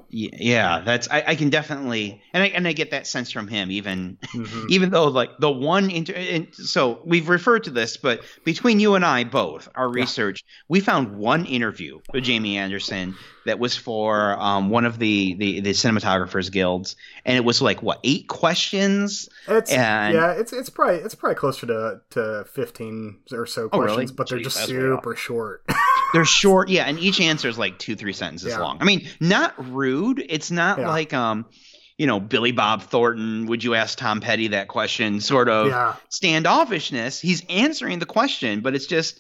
Yeah, 0.10 0.82
that's 0.86 1.10
I, 1.10 1.24
I 1.28 1.36
can 1.36 1.50
definitely 1.50 2.22
and 2.34 2.44
I 2.44 2.48
and 2.48 2.68
I 2.68 2.74
get 2.74 2.92
that 2.92 3.08
sense 3.08 3.32
from 3.32 3.48
him 3.48 3.72
even 3.72 4.18
mhm. 4.34 4.66
even 4.70 4.90
though 4.90 5.08
like 5.08 5.32
the 5.40 5.52
one 5.52 5.90
inter 5.92 6.14
and 6.14 6.48
so 6.54 7.02
we've 7.06 7.28
referred 7.30 7.66
to 7.66 7.70
this 7.72 7.98
but 7.98 8.24
between 8.46 8.80
you 8.80 8.96
and 8.96 9.04
I 9.06 9.24
both 9.26 9.68
our 9.76 9.88
Yeah. 9.88 10.02
research 10.02 10.44
we 10.70 10.80
found 10.80 11.18
one 11.18 11.46
interview 11.46 12.00
with 12.14 12.24
Jamie 12.24 12.58
Anderson 12.58 13.16
that 13.46 13.60
was 13.60 13.78
for 13.78 14.38
um, 14.42 14.70
one 14.70 14.84
of 14.86 15.00
the, 15.00 15.34
the 15.36 15.62
the 15.62 15.72
cinematographers 15.72 16.52
guilds 16.52 16.96
and 17.26 17.38
it 17.38 17.44
was 17.46 17.62
like 17.62 17.82
what 17.84 18.00
eight 18.04 18.28
questions 18.28 19.28
it's 19.48 19.72
and- 19.72 20.14
yeah, 20.14 20.32
it's 20.32 20.54
it's 20.54 20.70
probably 20.70 20.98
it's 20.98 21.16
probably 21.16 21.36
closer 21.36 21.66
to 21.68 22.02
to 22.12 22.46
15 22.54 23.20
or 23.34 23.46
so 23.46 23.70
Oh, 23.72 23.80
really? 23.80 23.88
questions, 23.96 24.12
but 24.12 24.30
they're 24.30 24.40
just 24.40 24.58
super 24.66 25.16
short. 25.16 25.64
they're 26.14 26.26
short 26.26 26.70
yeah 26.70 26.84
and 26.86 27.00
each 27.00 27.20
answer 27.22 27.48
is 27.50 27.58
like 27.58 27.78
two 27.80 27.96
three 27.96 28.14
sentences 28.14 28.50
Yeah. 28.54 28.60
long 28.60 28.78
I 28.82 28.86
mean 28.86 29.08
not 29.20 29.54
rude 29.74 30.24
it's 30.28 30.52
not 30.52 30.80
Yeah. 30.80 30.88
like 30.88 31.14
um 31.14 31.46
you 31.98 32.08
know 32.08 32.20
Billy 32.20 32.52
Bob 32.52 32.84
Thornton 32.84 33.48
would 33.48 33.64
you 33.64 33.74
ask 33.76 33.98
Tom 33.98 34.22
Petty 34.22 34.50
that 34.50 34.68
question 34.68 35.20
sort 35.20 35.50
of 35.50 35.68
yeah, 35.68 35.96
standoffishness. 36.12 37.20
He's 37.20 37.44
answering 37.50 38.00
the 38.00 38.06
question, 38.06 38.62
but 38.62 38.76
it's 38.76 38.86
just 38.88 39.20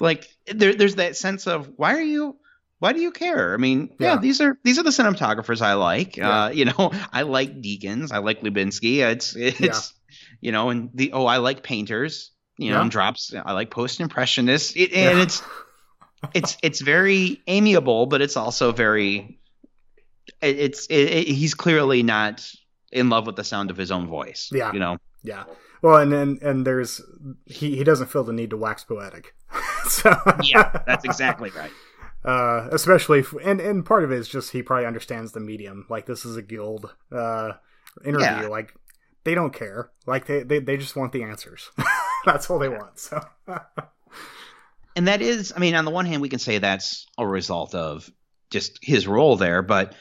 like 0.00 0.26
there, 0.46 0.74
there's 0.74 0.96
that 0.96 1.16
sense 1.16 1.46
of 1.46 1.70
why 1.76 1.94
are 1.94 2.00
you 2.02 2.36
why 2.80 2.92
do 2.92 3.00
you 3.00 3.12
care? 3.12 3.54
I 3.54 3.56
mean, 3.56 3.90
yeah, 3.98 4.14
Yeah. 4.14 4.20
these 4.20 4.40
are 4.40 4.58
these 4.64 4.78
are 4.78 4.82
the 4.82 4.90
cinematographers 4.90 5.62
I 5.62 5.74
like. 5.74 6.16
Yeah. 6.16 6.44
Uh, 6.44 6.48
you 6.48 6.64
know, 6.66 6.92
I 7.12 7.22
like 7.22 7.60
Deakins, 7.60 8.10
I 8.12 8.18
like 8.18 8.40
Lubezki. 8.40 8.98
It's 8.98 9.36
it's 9.36 9.94
you 10.40 10.52
know, 10.52 10.70
and 10.70 10.90
the 10.94 11.12
oh, 11.12 11.26
I 11.26 11.38
like 11.38 11.62
painters. 11.62 12.30
You 12.56 12.70
know, 12.70 12.76
Yeah. 12.76 12.82
and 12.82 12.90
drops. 12.90 13.34
I 13.34 13.52
like 13.52 13.70
post 13.70 14.00
impressionists. 14.00 14.74
It, 14.76 14.92
and 14.92 15.18
Yeah. 15.18 15.22
it's 15.24 15.42
it's 16.34 16.56
it's 16.62 16.80
very 16.80 17.42
amiable, 17.46 18.06
but 18.06 18.22
it's 18.22 18.36
also 18.36 18.72
very. 18.72 19.38
It's 20.40 20.86
it, 20.86 20.94
it, 20.94 21.28
he's 21.28 21.54
clearly 21.54 22.02
not 22.02 22.50
in 22.92 23.10
love 23.10 23.26
with 23.26 23.36
the 23.36 23.44
sound 23.44 23.70
of 23.70 23.76
his 23.76 23.90
own 23.90 24.06
voice. 24.06 24.50
Yeah. 24.52 24.72
you 24.72 24.78
know. 24.78 24.98
Yeah. 25.22 25.44
Well, 25.82 25.96
and 25.96 26.10
then 26.12 26.38
and 26.40 26.66
there's 26.66 27.02
he 27.44 27.76
he 27.76 27.84
doesn't 27.84 28.06
feel 28.06 28.24
the 28.24 28.32
need 28.32 28.50
to 28.50 28.56
wax 28.56 28.84
poetic. 28.84 29.34
so 29.88 30.14
Yeah, 30.42 30.82
that's 30.86 31.04
exactly 31.04 31.50
right. 31.50 31.70
Uh, 32.24 32.70
especially 32.72 33.18
f 33.18 33.34
and 33.42 33.60
and 33.60 33.84
part 33.84 34.02
of 34.02 34.10
it 34.10 34.18
is 34.18 34.26
just 34.26 34.52
he 34.52 34.62
probably 34.62 34.86
understands 34.86 35.32
the 35.32 35.40
medium. 35.40 35.84
Like 35.90 36.06
this 36.06 36.24
is 36.24 36.38
a 36.38 36.42
guild 36.42 36.90
uh 37.12 37.52
interview. 38.02 38.24
Yeah. 38.24 38.46
Like 38.46 38.74
they 39.24 39.34
don't 39.34 39.52
care. 39.52 39.90
Like 40.06 40.24
they 40.24 40.42
they, 40.42 40.58
they 40.58 40.78
just 40.78 40.96
want 40.96 41.12
the 41.12 41.22
answers. 41.22 41.70
that's 42.24 42.48
all 42.48 42.58
they 42.58 42.70
want. 42.70 42.98
So 42.98 43.20
and 44.96 45.08
that 45.08 45.22
is 45.22 45.52
i 45.56 45.58
mean 45.58 45.74
on 45.74 45.84
the 45.84 45.90
one 45.90 46.06
hand 46.06 46.22
we 46.22 46.28
can 46.28 46.38
say 46.38 46.58
that's 46.58 47.06
a 47.18 47.26
result 47.26 47.74
of 47.74 48.10
just 48.50 48.78
his 48.82 49.06
role 49.06 49.36
there 49.36 49.62
but 49.62 49.94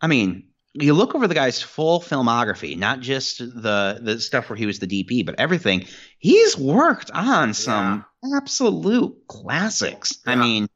i 0.00 0.06
mean 0.06 0.48
you 0.74 0.92
look 0.92 1.14
over 1.14 1.28
the 1.28 1.34
guy's 1.34 1.62
full 1.62 2.00
filmography 2.00 2.76
not 2.76 3.00
just 3.00 3.38
the 3.38 3.98
the 4.02 4.20
stuff 4.20 4.50
where 4.50 4.56
he 4.56 4.66
was 4.66 4.80
the 4.80 4.86
dp 4.86 5.24
but 5.24 5.36
everything. 5.38 5.86
He's 6.18 6.58
worked 6.58 7.10
on 7.12 7.54
some 7.54 8.04
absolute 8.36 9.14
classics. 9.28 10.18
I 10.26 10.34
mean 10.34 10.68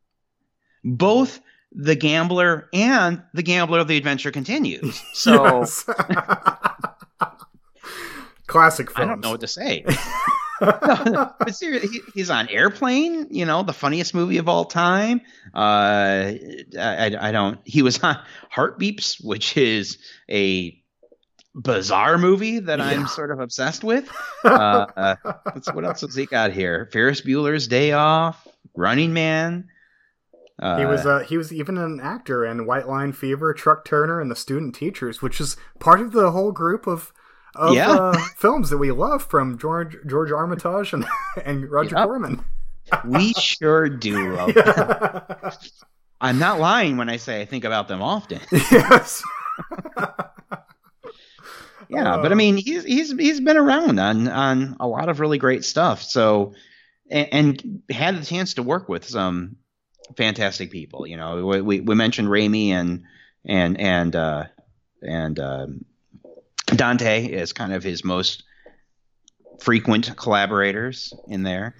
both 0.84 1.40
the 1.72 1.96
gambler 1.96 2.68
and 2.72 3.22
the 3.34 3.42
gambler 3.42 3.80
of 3.80 3.88
the 3.88 3.96
adventure 3.96 4.30
continues. 4.30 5.02
So 5.14 5.36
classic. 5.36 5.96
classic 8.46 8.98
i 8.98 9.04
don't 9.04 9.20
know 9.20 9.30
what 9.30 9.40
to 9.40 9.48
say 9.48 9.84
but 10.60 11.54
seriously, 11.54 11.88
he, 11.88 12.00
he's 12.14 12.30
on 12.30 12.48
Airplane, 12.48 13.28
you 13.30 13.44
know, 13.46 13.62
the 13.62 13.72
funniest 13.72 14.14
movie 14.14 14.38
of 14.38 14.48
all 14.48 14.64
time. 14.64 15.20
Uh, 15.54 16.32
I, 16.78 17.16
I 17.20 17.32
don't. 17.32 17.60
He 17.64 17.82
was 17.82 18.02
on 18.02 18.18
Heartbeeps, 18.50 19.22
which 19.22 19.56
is 19.56 19.98
a 20.30 20.80
bizarre 21.54 22.18
movie 22.18 22.60
that 22.60 22.78
Yeah. 22.78 22.84
I'm 22.86 23.06
sort 23.08 23.30
of 23.30 23.40
obsessed 23.40 23.84
with. 23.84 24.10
Uh, 24.44 24.86
uh, 24.96 25.16
what 25.72 25.84
else 25.84 26.02
has 26.02 26.14
he 26.14 26.24
got 26.24 26.52
here? 26.52 26.88
Ferris 26.92 27.20
Bueller's 27.20 27.66
Day 27.66 27.90
Off, 27.90 28.46
Running 28.76 29.12
Man. 29.12 29.68
Uh, 30.60 30.78
He 30.78 30.84
was 30.84 31.04
uh, 31.04 31.18
he 31.20 31.36
was 31.36 31.52
even 31.52 31.76
an 31.76 32.00
actor 32.00 32.46
in 32.46 32.66
White 32.66 32.86
Line 32.88 33.12
Fever, 33.12 33.52
Truck 33.52 33.84
Turner, 33.84 34.20
and 34.20 34.30
the 34.30 34.36
Student 34.36 34.76
Teachers, 34.76 35.20
which 35.20 35.40
is 35.40 35.56
part 35.80 36.00
of 36.00 36.12
the 36.12 36.30
whole 36.30 36.52
group 36.52 36.86
of 36.86 37.12
of 37.54 37.74
Yeah. 37.74 37.90
uh, 37.92 38.18
films 38.36 38.70
that 38.70 38.78
we 38.78 38.90
love 38.92 39.22
from 39.24 39.58
George 39.58 39.96
George 40.06 40.30
Armitage 40.32 40.92
and 40.92 41.06
and 41.44 41.70
Roger 41.70 41.96
Yep. 41.96 42.04
Corman. 42.06 42.44
we 43.04 43.32
sure 43.34 43.88
do. 43.88 44.34
Love 44.36 44.52
Yeah. 44.56 45.50
I'm 46.20 46.38
not 46.40 46.58
lying 46.58 46.96
when 46.96 47.08
I 47.08 47.16
say 47.16 47.40
I 47.40 47.44
think 47.44 47.64
about 47.64 47.86
them 47.88 48.02
often. 48.02 48.40
yes. 48.52 49.22
Yeah, 51.90 52.14
Uh, 52.16 52.22
but 52.22 52.32
I 52.32 52.34
mean, 52.34 52.56
he's 52.58 52.84
he's 52.84 53.12
he's 53.12 53.40
been 53.40 53.56
around 53.56 53.98
on 53.98 54.28
on 54.28 54.76
a 54.78 54.86
lot 54.86 55.08
of 55.08 55.20
really 55.20 55.38
great 55.38 55.64
stuff. 55.64 56.02
So, 56.02 56.52
and, 57.10 57.28
and 57.32 57.82
had 57.90 58.20
the 58.20 58.26
chance 58.26 58.54
to 58.54 58.62
work 58.62 58.88
with 58.90 59.06
some 59.06 59.56
fantastic 60.16 60.70
people. 60.70 61.06
You 61.06 61.16
know, 61.16 61.46
we 61.46 61.60
we, 61.62 61.80
we 61.80 61.94
mentioned 61.94 62.28
Raimi 62.28 62.70
and 62.70 63.04
and 63.46 63.80
and 63.80 64.14
uh, 64.14 64.44
and 65.00 65.38
um, 65.40 65.84
Dante 66.76 67.26
is 67.26 67.52
kind 67.52 67.72
of 67.72 67.82
his 67.82 68.04
most 68.04 68.44
frequent 69.60 70.16
collaborators 70.16 71.12
in 71.28 71.42
there. 71.42 71.74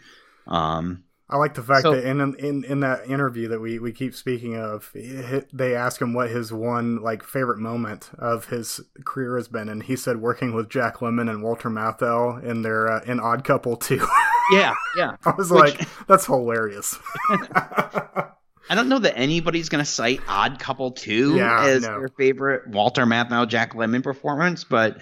Um, 0.46 1.05
I 1.31 1.37
like 1.37 1.53
the 1.55 1.62
fact 1.62 1.83
So- 1.83 1.92
that 1.92 2.05
in 2.07 2.20
in 2.37 2.64
in 2.64 2.81
that 2.81 3.07
interview 3.07 3.48
that 3.48 3.61
we 3.61 3.79
we 3.79 3.92
keep 3.92 4.14
speaking 4.14 4.57
of, 4.57 4.90
it- 4.94 5.48
they 5.53 5.77
ask 5.77 6.01
him 6.01 6.14
what 6.14 6.31
his 6.31 6.53
one 6.53 7.03
like 7.03 7.22
favorite 7.22 7.59
moment 7.59 8.09
of 8.18 8.46
his 8.46 8.81
career 9.05 9.37
has 9.37 9.46
been, 9.46 9.68
and 9.68 9.83
he 9.83 9.94
said 9.94 10.22
working 10.22 10.55
with 10.55 10.70
Jack 10.70 10.96
Lemmon 11.01 11.29
and 11.29 11.42
Walter 11.42 11.68
Matthau 11.68 12.42
in 12.42 12.62
their 12.62 12.90
uh, 12.90 13.01
in 13.05 13.20
Odd 13.20 13.44
Couple 13.44 13.77
too. 13.77 14.07
yeah, 14.53 14.72
yeah. 14.96 15.16
I 15.27 15.33
was 15.37 15.51
Which- 15.51 15.79
like, 15.79 16.07
that's 16.07 16.24
hilarious. 16.24 16.98
I 18.68 18.74
don't 18.74 18.88
know 18.88 18.98
that 18.98 19.18
anybody's 19.18 19.68
going 19.68 19.85
to 19.85 19.90
cite 19.90 20.20
Odd 20.28 20.59
Couple 20.59 20.92
2 20.92 21.37
Yeah, 21.37 21.64
as 21.64 21.83
no. 21.83 21.98
their 21.98 22.09
favorite 22.09 22.68
Walter 22.68 23.07
Matthau, 23.07 23.48
Jack 23.48 23.74
Lemmon 23.74 24.02
performance, 24.02 24.64
but 24.64 24.98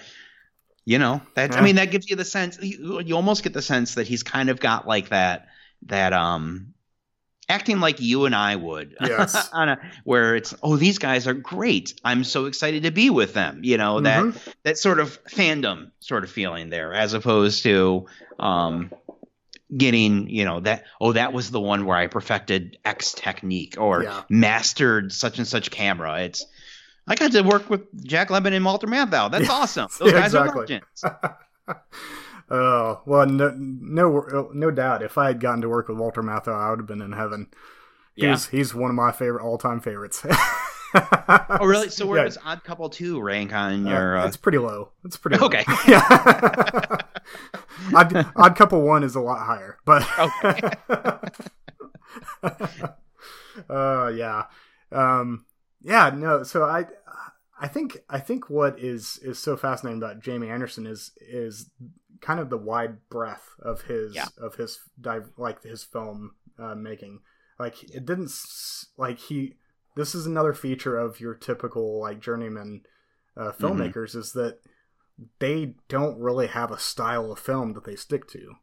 You 0.85 0.99
know, 0.99 1.21
that 1.35 1.51
yeah. 1.51 1.59
I 1.59 1.61
mean, 1.61 1.75
that 1.75 1.91
gives 1.91 2.09
you 2.09 2.15
the 2.15 2.25
sense. 2.25 2.57
You, 2.61 3.01
you 3.01 3.15
almost 3.15 3.43
get 3.43 3.53
the 3.53 3.61
sense 3.61 3.95
that 3.95 4.07
he's 4.07 4.23
kind 4.23 4.49
of 4.49 4.59
got 4.59 4.87
like 4.87 5.09
that 5.09 5.47
that 5.87 6.13
um 6.13 6.73
acting 7.49 7.79
like 7.79 8.01
you 8.01 8.25
and 8.25 8.35
I 8.35 8.55
would. 8.55 8.95
Yes. 9.01 9.49
a, 9.53 9.77
where 10.03 10.35
it's, 10.35 10.53
oh, 10.61 10.75
these 10.75 10.97
guys 10.97 11.27
are 11.27 11.33
great. 11.33 11.99
I'm 12.03 12.23
so 12.23 12.45
excited 12.45 12.83
to 12.83 12.91
be 12.91 13.09
with 13.09 13.33
them. 13.33 13.61
You 13.63 13.77
know, 13.77 13.95
mm-hmm. 13.95 14.31
that 14.31 14.55
that 14.63 14.77
sort 14.77 14.99
of 14.99 15.23
fandom 15.25 15.91
sort 15.99 16.23
of 16.23 16.29
feeling 16.29 16.69
there, 16.69 16.93
as 16.93 17.13
opposed 17.13 17.63
to 17.63 18.05
um, 18.39 18.91
getting, 19.75 20.29
you 20.29 20.45
know, 20.45 20.59
that 20.61 20.85
oh, 21.01 21.13
that 21.13 21.33
was 21.33 21.51
the 21.51 21.59
one 21.59 21.85
where 21.85 21.97
I 21.97 22.07
perfected 22.07 22.77
X 22.85 23.13
technique 23.13 23.75
or 23.77 24.03
yeah. 24.03 24.23
mastered 24.29 25.11
such 25.11 25.37
and 25.37 25.47
such 25.47 25.71
camera. 25.71 26.21
It's 26.21 26.45
I 27.07 27.15
got 27.15 27.31
to 27.31 27.41
work 27.41 27.69
with 27.69 27.81
Jack 28.05 28.29
Lemmon 28.29 28.53
and 28.53 28.65
Walter 28.65 28.87
Matthau. 28.87 29.31
That's 29.31 29.49
awesome. 29.49 29.87
Those 29.99 30.11
guys 30.11 30.25
exactly. 30.33 30.49
are 30.49 30.61
legends. 30.61 31.03
Oh 32.49 33.01
well, 33.05 33.25
no, 33.25 33.53
no, 33.57 34.49
no 34.53 34.71
doubt. 34.71 35.03
If 35.03 35.17
I 35.17 35.27
had 35.27 35.39
gotten 35.39 35.61
to 35.61 35.69
work 35.69 35.87
with 35.87 35.97
Walter 35.97 36.21
Matthau, 36.21 36.55
I 36.55 36.69
would 36.69 36.79
have 36.79 36.87
been 36.87 37.01
in 37.01 37.13
heaven. 37.13 37.47
Yeah. 38.15 38.31
He's 38.31 38.47
he's 38.47 38.75
one 38.75 38.89
of 38.89 38.95
my 38.95 39.11
favorite 39.11 39.43
all 39.43 39.57
time 39.57 39.79
favorites. 39.79 40.25
oh 40.95 41.59
really? 41.65 41.89
So 41.89 42.05
where 42.07 42.19
yeah. 42.19 42.25
does 42.25 42.37
Odd 42.43 42.63
Couple 42.63 42.89
two 42.89 43.21
rank 43.21 43.53
on 43.53 43.87
uh, 43.87 43.89
your? 43.89 44.17
Uh... 44.17 44.27
It's 44.27 44.37
pretty 44.37 44.57
low. 44.57 44.89
It's 45.05 45.17
pretty 45.17 45.37
Low. 45.37 45.47
okay. 45.47 45.63
yeah. 45.87 46.97
Odd, 47.93 48.31
Odd 48.35 48.55
Couple 48.55 48.81
one 48.81 49.03
is 49.03 49.15
a 49.15 49.21
lot 49.21 49.45
higher, 49.45 49.77
but 49.85 50.07
okay. 50.19 50.69
uh 53.69 54.11
yeah, 54.15 54.43
um, 54.91 55.45
yeah. 55.81 56.09
No, 56.13 56.43
so 56.43 56.63
I 56.63 56.85
I 57.59 57.67
think 57.67 57.97
I 58.09 58.19
think 58.19 58.49
what 58.49 58.79
is 58.79 59.19
is 59.23 59.39
so 59.39 59.57
fascinating 59.57 60.01
about 60.01 60.21
Jamie 60.21 60.49
Anderson 60.49 60.85
is 60.85 61.11
is 61.19 61.69
kind 62.21 62.39
of 62.39 62.49
the 62.49 62.57
wide 62.57 63.09
breadth 63.09 63.55
of 63.59 63.83
his 63.83 64.15
yeah. 64.15 64.27
of 64.37 64.55
his 64.55 64.79
dive 64.99 65.29
like 65.37 65.63
his 65.63 65.83
film 65.83 66.35
uh, 66.59 66.75
making. 66.75 67.21
Like 67.59 67.83
it 67.83 68.05
didn't 68.05 68.31
like 68.97 69.19
he. 69.19 69.55
This 69.95 70.13
is 70.13 70.27
another 70.27 70.53
feature 70.53 70.97
of 70.97 71.19
your 71.19 71.33
typical 71.33 71.99
like 71.99 72.19
journeyman 72.19 72.81
uh, 73.35 73.51
mm-hmm. 73.51 73.65
filmmakers 73.65 74.11
mm-hmm. 74.11 74.19
is 74.19 74.33
that 74.33 74.59
they 75.39 75.75
don't 75.87 76.19
really 76.19 76.47
have 76.47 76.71
a 76.71 76.79
style 76.79 77.31
of 77.31 77.39
film 77.39 77.73
that 77.73 77.85
they 77.85 77.95
stick 77.95 78.27
to. 78.29 78.55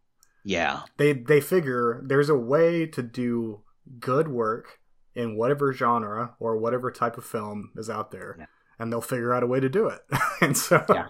Yeah, 0.45 0.83
they 0.97 1.13
they 1.13 1.41
figure 1.41 2.03
there's 2.05 2.29
a 2.29 2.37
way 2.37 2.87
to 2.87 3.03
do 3.03 3.63
good 3.99 4.29
work 4.29 4.81
in 5.15 5.37
whatever 5.37 5.73
genre 5.73 6.35
or 6.39 6.57
whatever 6.57 6.91
type 6.91 7.17
of 7.17 7.25
film 7.25 7.71
is 7.77 7.89
out 7.89 8.11
there, 8.11 8.37
yeah. 8.39 8.47
and 8.79 8.93
they'll 8.93 9.01
figure 9.01 9.33
out 9.33 9.43
a 9.43 9.47
way 9.47 9.61
to 9.61 9.69
do 9.69 9.87
it. 9.87 10.01
and 10.41 10.57
so 10.57 10.85
yeah, 10.89 11.09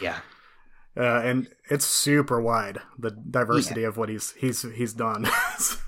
yeah 0.00 0.18
uh, 0.96 1.20
and 1.24 1.48
it's 1.70 1.84
super 1.84 2.40
wide 2.40 2.78
the 2.98 3.10
diversity 3.10 3.82
yeah. 3.82 3.88
of 3.88 3.96
what 3.96 4.08
he's 4.08 4.32
he's 4.32 4.62
he's 4.62 4.92
done. 4.92 5.26
so. 5.58 5.78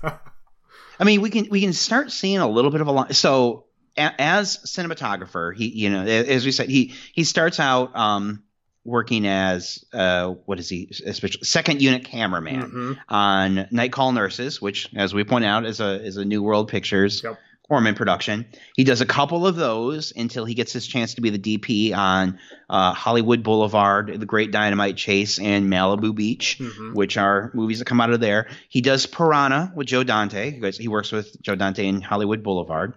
I 0.99 1.03
mean, 1.03 1.21
we 1.21 1.29
can 1.29 1.47
we 1.49 1.61
can 1.61 1.73
start 1.73 2.11
seeing 2.11 2.39
a 2.39 2.47
little 2.47 2.71
bit 2.71 2.81
of 2.81 2.87
a 2.87 2.91
line. 2.91 3.13
So 3.13 3.65
a, 3.95 4.19
as 4.19 4.57
cinematographer, 4.65 5.55
he 5.55 5.67
you 5.67 5.89
know 5.89 6.03
as 6.03 6.45
we 6.45 6.51
said 6.51 6.69
he 6.69 6.93
he 7.13 7.23
starts 7.23 7.59
out 7.59 7.95
um, 7.95 8.43
working 8.87 9.27
as 9.27 9.83
uh, 9.93 10.29
what 10.45 10.59
is 10.59 10.69
he 10.69 10.89
especially 11.05 11.43
second 11.43 11.81
unit 11.81 12.05
cameraman 12.05 12.61
mm-hmm. 12.61 12.93
on 13.09 13.67
Night 13.69 13.91
Call 13.91 14.13
Nurses, 14.13 14.61
which 14.61 14.89
as 14.95 15.13
we 15.13 15.23
point 15.23 15.45
out 15.45 15.65
is 15.65 15.79
a 15.79 16.03
is 16.03 16.17
a 16.17 16.25
New 16.25 16.41
World 16.41 16.69
Pictures 16.69 17.21
yep. 17.23 17.37
Corman 17.67 17.95
production. 17.95 18.45
He 18.77 18.85
does 18.85 19.01
a 19.01 19.05
couple 19.05 19.45
of 19.45 19.57
those 19.57 20.13
until 20.15 20.45
he 20.45 20.53
gets 20.53 20.71
his 20.71 20.87
chance 20.87 21.15
to 21.15 21.21
be 21.21 21.29
the 21.29 21.57
DP 21.57 21.93
on 21.93 22.39
uh, 22.69 22.93
Hollywood 22.93 23.43
Boulevard, 23.43 24.19
The 24.19 24.25
Great 24.25 24.51
Dynamite 24.51 24.95
Chase, 24.95 25.37
and 25.37 25.69
Malibu 25.69 26.15
Beach, 26.15 26.57
mm-hmm. 26.57 26.93
which 26.93 27.17
are 27.17 27.51
movies 27.53 27.79
that 27.79 27.85
come 27.85 27.99
out 27.99 28.11
of 28.11 28.21
there. 28.21 28.47
He 28.69 28.79
does 28.79 29.05
Piranha 29.05 29.73
with 29.75 29.87
Joe 29.87 30.03
Dante. 30.03 30.57
He 30.71 30.87
works 30.87 31.11
with 31.11 31.41
Joe 31.41 31.55
Dante 31.55 31.85
in 31.85 32.01
Hollywood 32.01 32.41
Boulevard 32.41 32.93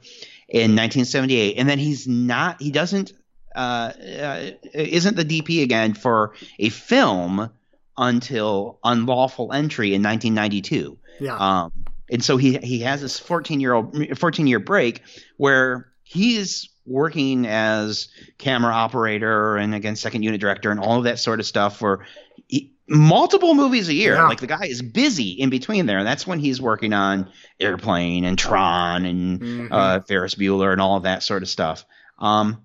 in 0.48 0.76
1978, 0.76 1.57
and 1.59 1.68
then 1.68 1.81
he's 1.81 2.07
not. 2.07 2.62
He 2.62 2.70
doesn't. 2.70 3.12
Uh, 3.55 3.93
uh, 4.23 4.51
isn't 4.73 5.17
the 5.17 5.25
DP 5.25 5.63
again 5.63 5.95
for 5.95 6.35
a 6.59 6.69
film 6.69 7.51
until 7.97 8.79
Unlawful 8.85 9.53
Entry 9.53 9.95
in 9.95 10.03
1992. 10.03 10.99
Yeah. 11.21 11.37
Um, 11.37 11.73
and 12.11 12.25
so 12.25 12.37
he 12.37 12.59
he 12.59 12.81
has 12.81 13.01
this 13.01 13.19
14 13.19 13.61
year 13.61 13.73
old 13.73 14.19
14 14.19 14.47
year 14.47 14.59
break 14.59 15.03
where 15.37 15.93
he's 16.03 16.69
working 16.87 17.47
as 17.47 18.09
camera 18.39 18.73
operator 18.73 19.57
and 19.57 19.75
again 19.75 19.95
second 19.95 20.23
unit 20.23 20.41
director 20.41 20.71
and 20.71 20.81
all 20.81 20.99
of 20.99 21.05
that 21.05 21.19
sort 21.21 21.39
of 21.39 21.47
stuff 21.47 21.77
for 21.79 22.05
he, 22.49 22.73
multiple 22.89 23.55
movies 23.55 23.89
a 23.89 23.95
year. 23.95 24.15
Yeah. 24.15 24.27
Like 24.27 24.41
the 24.41 24.47
guy 24.47 24.65
is 24.65 24.83
busy 24.83 25.31
in 25.31 25.51
between 25.51 25.87
there, 25.87 25.99
and 25.99 26.07
that's 26.07 26.27
when 26.27 26.41
he's 26.41 26.61
working 26.61 26.93
on 26.93 27.31
Airplane 27.61 28.25
and 28.25 28.39
Tron 28.39 29.05
and 29.07 29.41
mm-hmm. 29.41 29.73
uh, 29.73 30.01
Ferris 30.01 30.35
Bueller 30.35 30.73
and 30.73 30.81
all 30.81 30.97
of 30.97 31.05
that 31.05 31.23
sort 31.23 31.43
of 31.43 31.49
stuff. 31.49 31.85
Um, 32.19 32.63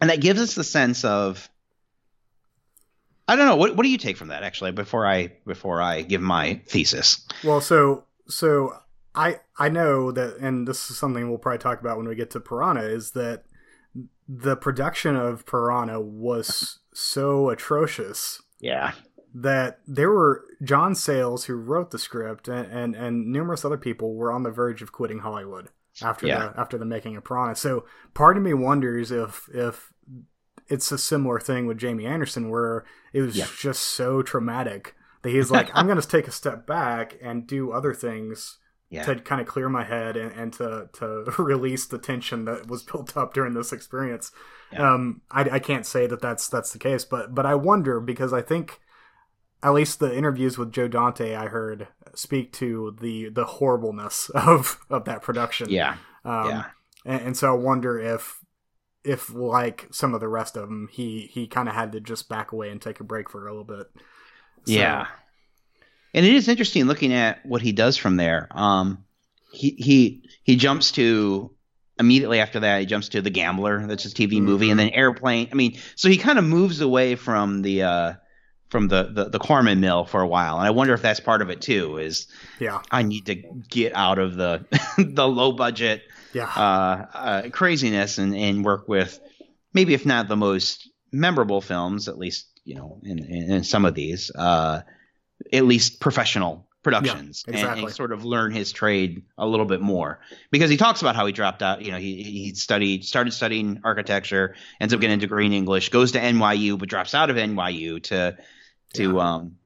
and 0.00 0.10
that 0.10 0.20
gives 0.20 0.40
us 0.40 0.54
the 0.54 0.64
sense 0.64 1.04
of 1.04 1.48
I 3.28 3.36
don't 3.36 3.46
know. 3.46 3.56
What, 3.56 3.76
what 3.76 3.82
do 3.82 3.90
you 3.90 3.98
take 3.98 4.16
from 4.16 4.28
that 4.28 4.42
actually? 4.42 4.72
Before 4.72 5.06
I 5.06 5.32
before 5.46 5.82
I 5.82 6.02
give 6.02 6.22
my 6.22 6.60
thesis. 6.66 7.26
Well, 7.44 7.60
so 7.60 8.04
so 8.26 8.72
I 9.14 9.40
I 9.58 9.68
know 9.68 10.10
that, 10.12 10.38
and 10.38 10.66
this 10.66 10.90
is 10.90 10.96
something 10.96 11.28
we'll 11.28 11.38
probably 11.38 11.58
talk 11.58 11.80
about 11.80 11.98
when 11.98 12.08
we 12.08 12.14
get 12.14 12.30
to 12.30 12.40
Piranha, 12.40 12.82
is 12.82 13.10
that 13.12 13.44
the 14.26 14.56
production 14.56 15.14
of 15.14 15.44
Piranha 15.44 16.00
was 16.00 16.78
so 16.94 17.50
atrocious. 17.50 18.40
Yeah. 18.60 18.92
That 19.34 19.80
there 19.86 20.10
were 20.10 20.44
John 20.62 20.94
Sayles 20.94 21.44
who 21.44 21.54
wrote 21.54 21.90
the 21.90 21.98
script 21.98 22.48
and, 22.48 22.66
and, 22.72 22.96
and 22.96 23.26
numerous 23.30 23.64
other 23.64 23.76
people 23.76 24.14
were 24.14 24.32
on 24.32 24.42
the 24.42 24.50
verge 24.50 24.80
of 24.80 24.90
quitting 24.90 25.18
Hollywood 25.18 25.68
after 26.02 26.26
yeah. 26.26 26.48
the 26.48 26.60
after 26.60 26.78
the 26.78 26.84
making 26.84 27.16
of 27.16 27.24
Piranha. 27.24 27.56
So 27.56 27.84
part 28.14 28.36
of 28.36 28.42
me 28.42 28.54
wonders 28.54 29.10
if 29.10 29.48
if 29.52 29.92
it's 30.68 30.92
a 30.92 30.98
similar 30.98 31.40
thing 31.40 31.66
with 31.66 31.78
Jamie 31.78 32.06
Anderson 32.06 32.50
where 32.50 32.84
it 33.12 33.22
was 33.22 33.36
yeah. 33.36 33.46
just 33.58 33.82
so 33.82 34.22
traumatic 34.22 34.94
that 35.22 35.30
he's 35.30 35.50
like, 35.50 35.70
I'm 35.74 35.86
going 35.86 36.00
to 36.00 36.06
take 36.06 36.28
a 36.28 36.32
step 36.32 36.66
back 36.66 37.16
and 37.22 37.46
do 37.46 37.72
other 37.72 37.94
things 37.94 38.58
yeah. 38.90 39.04
to 39.04 39.16
kind 39.16 39.40
of 39.40 39.46
clear 39.46 39.68
my 39.68 39.84
head 39.84 40.16
and, 40.16 40.32
and, 40.32 40.52
to 40.54 40.88
to 40.94 41.32
release 41.38 41.86
the 41.86 41.98
tension 41.98 42.44
that 42.44 42.68
was 42.68 42.82
built 42.82 43.16
up 43.16 43.34
during 43.34 43.54
this 43.54 43.72
experience. 43.72 44.30
Yeah. 44.72 44.94
Um, 44.94 45.22
I, 45.30 45.42
I 45.52 45.58
can't 45.58 45.86
say 45.86 46.06
that 46.06 46.20
that's 46.20 46.48
that's 46.48 46.72
the 46.72 46.78
case, 46.78 47.04
but 47.04 47.34
but 47.34 47.46
I 47.46 47.54
wonder 47.54 48.00
because 48.00 48.32
I 48.32 48.42
think 48.42 48.80
at 49.62 49.74
least 49.74 49.98
the 49.98 50.16
interviews 50.16 50.56
with 50.56 50.72
Joe 50.72 50.88
Dante 50.88 51.34
I 51.34 51.48
heard 51.48 51.88
speak 52.14 52.52
to 52.54 52.96
the 53.00 53.28
the 53.28 53.44
horribleness 53.44 54.30
of 54.34 54.80
of 54.90 55.04
that 55.04 55.22
production. 55.22 55.70
Yeah, 55.70 55.96
um, 56.24 56.48
yeah. 56.48 56.64
And, 57.04 57.22
and 57.22 57.36
so 57.36 57.52
I 57.54 57.56
wonder 57.56 57.98
if 57.98 58.38
if 59.04 59.32
like 59.32 59.88
some 59.90 60.14
of 60.14 60.20
the 60.20 60.28
rest 60.28 60.56
of 60.56 60.62
them, 60.62 60.88
he 60.90 61.30
he 61.32 61.46
kind 61.46 61.68
of 61.68 61.74
had 61.74 61.92
to 61.92 62.00
just 62.00 62.28
back 62.28 62.52
away 62.52 62.70
and 62.70 62.80
take 62.80 63.00
a 63.00 63.04
break 63.04 63.30
for 63.30 63.46
a 63.46 63.50
little 63.50 63.64
bit. 63.64 63.86
So, 64.64 64.72
yeah. 64.72 65.06
And 66.14 66.24
it 66.26 66.34
is 66.34 66.48
interesting 66.48 66.84
looking 66.84 67.12
at 67.12 67.44
what 67.44 67.62
he 67.62 67.72
does 67.72 67.96
from 67.96 68.16
there. 68.16 68.48
Um, 68.50 69.04
he 69.52 69.70
he 69.70 70.28
he 70.42 70.56
jumps 70.56 70.92
to 70.92 71.54
immediately 71.98 72.40
after 72.40 72.60
that 72.60 72.80
he 72.80 72.86
jumps 72.86 73.08
to 73.10 73.22
the 73.22 73.30
Gambler. 73.30 73.86
That's 73.86 74.02
his 74.02 74.14
TV 74.14 74.34
mm-hmm. 74.34 74.44
movie, 74.44 74.70
and 74.70 74.78
then 74.78 74.90
Airplane. 74.90 75.48
I 75.52 75.54
mean, 75.54 75.78
so 75.96 76.08
he 76.08 76.16
kind 76.16 76.38
of 76.38 76.44
moves 76.44 76.80
away 76.80 77.14
from 77.14 77.62
the 77.62 77.82
uh, 77.82 78.12
from 78.70 78.88
the, 78.88 79.10
the 79.12 79.24
the 79.30 79.38
Corman 79.38 79.80
mill 79.80 80.04
for 80.04 80.20
a 80.20 80.26
while, 80.26 80.58
and 80.58 80.66
I 80.66 80.70
wonder 80.70 80.94
if 80.94 81.02
that's 81.02 81.20
part 81.20 81.42
of 81.42 81.50
it 81.50 81.60
too. 81.60 81.98
Is 81.98 82.26
yeah, 82.58 82.82
I 82.90 83.02
need 83.02 83.26
to 83.26 83.34
get 83.68 83.94
out 83.94 84.18
of 84.18 84.36
the 84.36 84.64
the 84.98 85.26
low 85.26 85.52
budget 85.52 86.02
yeah 86.32 86.50
uh, 86.54 87.06
uh, 87.14 87.48
craziness 87.50 88.18
and 88.18 88.36
and 88.36 88.64
work 88.64 88.88
with 88.88 89.18
maybe 89.74 89.94
if 89.94 90.04
not 90.04 90.28
the 90.28 90.36
most 90.36 90.88
memorable 91.12 91.60
films, 91.60 92.08
at 92.08 92.18
least 92.18 92.48
you 92.64 92.74
know, 92.74 93.00
in, 93.02 93.18
in, 93.18 93.52
in 93.52 93.64
some 93.64 93.84
of 93.86 93.94
these, 93.94 94.30
uh, 94.34 94.82
at 95.52 95.64
least 95.64 96.00
professional 96.00 96.66
productions 96.82 97.44
yeah, 97.46 97.54
exactly. 97.54 97.78
and, 97.80 97.88
and, 97.88 97.96
sort 97.96 98.12
of 98.12 98.24
learn 98.24 98.52
his 98.52 98.72
trade 98.72 99.22
a 99.36 99.46
little 99.46 99.66
bit 99.66 99.80
more 99.80 100.20
because 100.50 100.70
he 100.70 100.76
talks 100.76 101.00
about 101.00 101.16
how 101.16 101.26
he 101.26 101.32
dropped 101.32 101.60
out 101.60 101.82
you 101.82 101.90
know 101.90 101.98
he, 101.98 102.22
he 102.22 102.54
studied 102.54 103.04
started 103.04 103.32
studying 103.32 103.80
architecture 103.82 104.54
ends 104.80 104.94
up 104.94 105.00
getting 105.00 105.16
a 105.16 105.20
degree 105.20 105.44
in 105.44 105.52
english 105.52 105.88
goes 105.88 106.12
to 106.12 106.20
nyu 106.20 106.78
but 106.78 106.88
drops 106.88 107.14
out 107.14 107.30
of 107.30 107.36
nyu 107.36 108.00
to 108.00 108.38
to 108.94 109.14
yeah. 109.14 109.34
um 109.34 109.56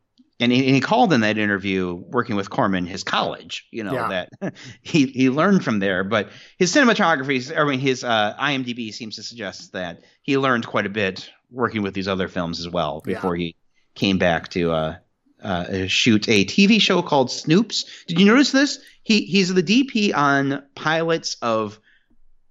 and 0.40 0.50
he, 0.50 0.66
and 0.66 0.74
he, 0.74 0.80
called 0.80 1.12
in 1.12 1.20
that 1.20 1.38
interview 1.38 1.94
working 1.94 2.34
with 2.34 2.50
Corman 2.50 2.84
his 2.84 3.04
college, 3.04 3.68
you 3.70 3.84
know, 3.84 3.92
yeah. 3.92 4.26
that 4.40 4.54
he, 4.82 5.06
he 5.06 5.30
learned 5.30 5.62
from 5.62 5.78
there. 5.78 6.02
But 6.02 6.30
his 6.58 6.74
cinematography, 6.74 7.56
I 7.56 7.64
mean, 7.64 7.78
his 7.78 8.02
uh, 8.02 8.34
IMDb 8.40 8.92
seems 8.92 9.16
to 9.16 9.22
suggest 9.22 9.72
that 9.74 10.02
he 10.22 10.38
learned 10.38 10.66
quite 10.66 10.86
a 10.86 10.90
bit 10.90 11.30
working 11.48 11.82
with 11.82 11.94
these 11.94 12.08
other 12.08 12.26
films 12.26 12.58
as 12.58 12.68
well 12.68 13.00
before 13.04 13.36
yeah. 13.36 13.48
he 13.48 13.56
came 13.94 14.18
back 14.18 14.48
to 14.48 14.72
uh, 14.72 14.96
uh, 15.42 15.86
shoot 15.86 16.28
a 16.28 16.44
TV 16.44 16.80
show 16.80 17.02
called 17.02 17.28
Snoops. 17.28 17.84
Did 18.06 18.18
you 18.18 18.26
notice 18.26 18.50
this? 18.50 18.78
He 19.04 19.22
he's 19.26 19.52
the 19.52 19.62
DP 19.62 20.14
on 20.14 20.64
pilots 20.74 21.36
of 21.42 21.78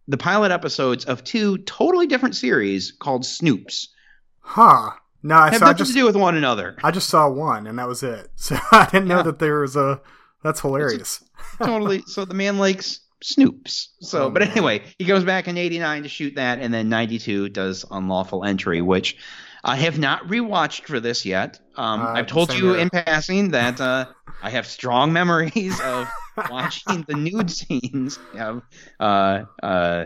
the 0.08 0.18
pilot 0.18 0.52
episodes 0.52 1.06
of 1.06 1.24
two 1.24 1.58
totally 1.60 2.08
different 2.08 2.36
series 2.36 2.92
called 2.92 3.24
Snoops. 3.24 3.88
Huh. 4.40 4.92
No, 5.24 5.36
I 5.36 5.50
have 5.52 5.60
saw 5.60 5.66
nothing 5.66 5.78
just 5.78 5.92
to 5.94 6.00
do 6.00 6.06
with 6.06 6.16
one 6.16 6.36
another. 6.36 6.76
I 6.84 6.92
just 6.92 7.10
saw 7.10 7.30
one, 7.30 7.68
and 7.68 7.78
that 7.80 7.88
was 7.88 8.04
it. 8.04 8.30
So 8.36 8.58
I 8.72 8.88
didn't 8.92 9.08
know 9.08 9.18
Yeah. 9.18 9.24
that 9.24 9.40
there 9.40 9.60
was 9.62 9.76
a. 9.76 10.02
That's 10.44 10.62
hilarious. 10.62 11.24
totally. 11.64 12.02
So 12.08 12.26
the 12.26 12.34
man 12.34 12.58
likes 12.58 13.02
Snoops. 13.24 13.90
So, 14.00 14.24
Oh, 14.26 14.30
but 14.32 14.42
anyway, 14.42 14.82
he 14.98 15.06
goes 15.06 15.24
back 15.24 15.48
in 15.48 15.58
'89 15.58 16.04
to 16.04 16.10
shoot 16.10 16.36
that, 16.36 16.60
and 16.60 16.74
then 16.74 16.90
'92 16.90 17.50
does 17.50 17.86
Unlawful 17.92 18.44
Entry, 18.44 18.82
which 18.82 19.18
I 19.64 19.76
have 19.76 20.00
not 20.00 20.24
rewatched 20.28 20.86
for 20.86 21.00
this 21.00 21.24
yet. 21.24 21.60
Um, 21.76 22.02
Uh, 22.02 22.14
I've 22.14 22.26
told 22.26 22.52
you 22.58 22.74
in 22.74 22.90
passing 22.90 23.52
that 23.52 23.80
uh, 23.80 24.08
I 24.42 24.50
have 24.50 24.66
strong 24.66 25.14
memories 25.14 25.80
of 25.82 26.08
watching 26.50 27.06
the 27.08 27.14
nude 27.14 27.52
scenes 27.52 28.18
of 28.40 28.64
uh, 29.00 29.44
uh, 29.62 30.06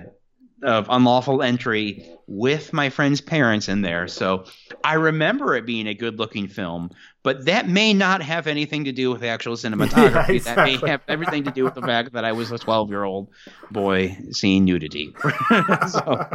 of 0.63 0.87
Unlawful 0.89 1.41
Entry 1.41 2.07
with 2.27 2.73
my 2.73 2.89
friend's 2.89 3.21
parents 3.21 3.69
in 3.69 3.81
there. 3.81 4.07
So 4.07 4.45
I 4.83 4.95
remember 4.95 5.55
it 5.55 5.65
being 5.65 5.85
a 5.87 5.93
good-looking 5.93 6.47
film, 6.47 6.89
but 7.23 7.45
that 7.45 7.67
may 7.67 7.93
not 7.93 8.21
have 8.21 8.47
anything 8.47 8.85
to 8.85 8.91
do 8.91 9.11
with 9.11 9.23
actual 9.23 9.53
cinematography. 9.57 10.43
That 10.43 10.57
may 10.57 10.77
have 10.87 11.01
everything 11.07 11.43
to 11.43 11.51
do 11.51 11.63
with 11.63 11.75
the 11.75 11.81
fact 11.81 12.13
that 12.13 12.25
I 12.25 12.31
was 12.31 12.51
a 12.51 12.57
12-year-old 12.57 13.29
boy 13.69 14.17
seeing 14.31 14.65
nudity. 14.65 15.13
so, 15.87 16.25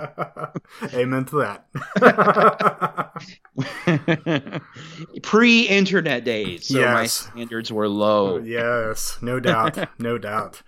Amen 0.94 1.24
to 1.26 1.36
that. 1.38 1.64
pre-internet 5.22 6.24
days, 6.24 6.66
so 6.68 6.82
my 6.82 7.06
standards 7.06 7.72
were 7.72 7.88
low. 7.88 8.38
yes, 8.38 9.18
no 9.22 9.40
doubt, 9.40 9.78
no 9.98 10.18
doubt. 10.18 10.62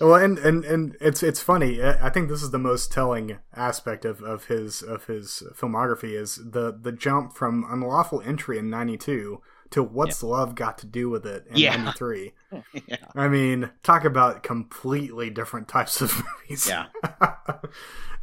Well, 0.00 0.14
and, 0.14 0.38
and, 0.38 0.64
and 0.64 0.96
it's 1.00 1.22
it's 1.22 1.40
funny. 1.40 1.82
I 1.82 2.06
I 2.06 2.10
think 2.10 2.28
this 2.28 2.42
is 2.42 2.50
the 2.50 2.58
most 2.58 2.92
telling 2.92 3.38
aspect 3.54 4.04
of, 4.04 4.22
of 4.22 4.44
his 4.46 4.82
of 4.82 5.06
his 5.06 5.42
filmography 5.56 6.14
is 6.18 6.36
the 6.36 6.72
the 6.80 6.92
jump 6.92 7.34
from 7.36 7.64
unlawful 7.68 8.20
entry 8.22 8.58
in 8.58 8.70
'92 8.70 9.40
to 9.70 9.82
what's 9.82 10.22
love 10.22 10.54
got 10.54 10.78
to 10.78 10.86
do 10.86 11.10
with 11.10 11.26
it 11.26 11.46
in 11.50 11.56
Yeah. 11.58 11.76
'93. 11.76 12.32
Yeah. 12.86 12.96
I 13.14 13.28
mean, 13.28 13.70
talk 13.82 14.04
about 14.04 14.42
completely 14.42 15.28
different 15.30 15.68
types 15.68 16.00
of 16.00 16.22
movies. 16.48 16.66
Yeah. 16.68 16.86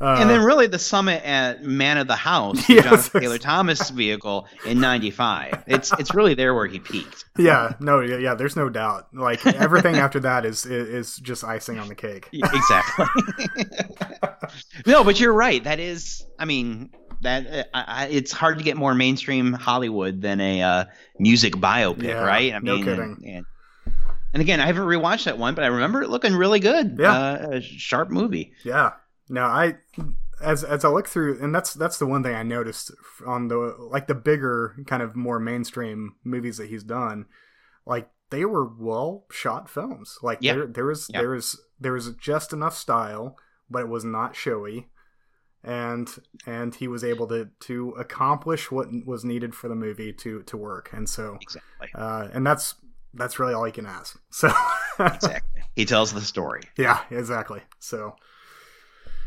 Uh, 0.02 0.18
and 0.20 0.30
then 0.30 0.42
really 0.42 0.68
the 0.68 0.78
summit 0.80 1.24
at 1.26 1.64
Man 1.64 1.98
of 1.98 2.08
the 2.08 2.16
House, 2.18 2.68
the 2.68 2.74
Yes. 2.76 2.84
Jonathan 2.86 3.22
Taylor 3.22 3.38
Thomas 3.38 3.90
vehicle 3.90 4.46
in 4.66 4.80
'95. 4.82 5.64
It's 5.68 5.94
it's 6.00 6.14
really 6.14 6.34
there 6.34 6.54
where 6.54 6.68
he 6.68 6.80
peaked. 6.80 7.24
yeah, 7.38 7.74
no, 7.80 8.02
yeah, 8.02 8.18
yeah, 8.18 8.34
there's 8.36 8.56
no 8.58 8.68
doubt. 8.70 9.08
Like 9.14 9.46
everything 9.48 9.96
after 9.96 10.20
that 10.22 10.46
is, 10.46 10.66
is 10.66 10.90
is 10.90 11.16
just 11.18 11.44
icing 11.46 11.80
on 11.80 11.88
the 11.88 11.96
cake. 11.96 12.28
Exactly. 12.34 13.06
no, 14.86 15.04
but 15.04 15.20
you're 15.20 15.34
right. 15.34 15.64
That 15.64 15.80
is, 15.80 16.26
I 16.38 16.46
mean, 16.46 16.90
that 17.22 17.70
I, 17.74 17.84
I, 17.88 18.08
it's 18.08 18.32
hard 18.32 18.58
to 18.58 18.64
get 18.64 18.78
more 18.78 18.94
mainstream 18.96 19.54
Hollywood 19.54 20.22
than 20.22 20.42
a 20.42 20.62
uh, 20.62 20.86
music 21.20 21.54
biopic, 21.54 22.04
Yeah, 22.04 22.22
right? 22.24 22.54
I 22.54 22.60
no 22.60 22.76
mean, 22.76 22.84
kidding. 22.86 23.02
And, 23.24 23.26
and, 23.26 23.46
and 24.34 24.42
again, 24.42 24.60
I 24.60 24.66
haven't 24.66 24.84
rewatched 24.84 25.24
that 25.26 25.38
one, 25.38 25.56
but 25.56 25.64
I 25.64 25.68
remember 25.68 26.04
it 26.04 26.10
looking 26.10 26.36
really 26.36 26.60
good. 26.60 26.98
Yeah. 27.00 27.14
uh, 27.14 27.48
a 27.54 27.62
sharp 27.62 28.10
movie. 28.10 28.52
Yeah. 28.66 28.92
No, 29.30 29.42
I 29.44 29.76
as 30.44 30.64
as 30.64 30.84
I 30.86 30.90
look 30.90 31.08
through, 31.08 31.42
and 31.42 31.54
that's 31.56 31.74
that's 31.74 31.98
the 31.98 32.06
one 32.06 32.24
thing 32.24 32.36
I 32.36 32.44
noticed 32.44 32.92
on 33.26 33.48
the 33.48 33.76
like 33.80 34.08
the 34.08 34.16
bigger 34.16 34.76
kind 34.88 35.02
of 35.02 35.16
more 35.16 35.40
mainstream 35.40 36.16
movies 36.24 36.58
that 36.58 36.70
he's 36.70 36.84
done, 36.84 37.26
like 37.86 38.10
they 38.30 38.46
were 38.46 38.66
well 38.66 39.26
shot 39.32 39.70
films. 39.70 40.18
Like 40.22 40.40
Yeah. 40.42 40.54
there 40.56 40.68
there 40.68 40.86
was 40.86 41.08
Yeah. 41.12 41.22
there 41.22 41.30
was 41.32 41.60
there 41.80 41.94
was 41.94 42.14
just 42.16 42.54
enough 42.54 42.76
style, 42.76 43.38
but 43.70 43.82
it 43.82 43.90
was 43.90 44.04
not 44.04 44.36
showy. 44.36 44.90
And 45.64 46.08
and 46.46 46.76
he 46.76 46.88
was 46.88 47.04
able 47.04 47.26
to 47.28 47.50
to 47.62 47.90
accomplish 47.98 48.70
what 48.72 48.88
was 49.08 49.26
needed 49.26 49.56
for 49.56 49.68
the 49.68 49.74
movie 49.76 50.14
to 50.14 50.44
to 50.44 50.58
work, 50.58 50.90
and 50.94 51.10
so 51.10 51.38
Exactly. 51.42 51.90
uh, 51.96 52.28
and 52.34 52.46
that's 52.46 52.76
that's 53.16 53.40
really 53.40 53.56
all 53.56 53.66
you 53.66 53.74
can 53.74 53.88
ask. 53.88 54.20
So 54.30 54.52
Exactly. 55.00 55.64
He 55.76 55.86
tells 55.86 56.14
the 56.14 56.22
story. 56.22 56.62
yeah, 56.78 57.02
exactly. 57.10 57.62
So 57.80 58.16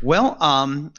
Well, 0.01 0.37
um, 0.41 0.93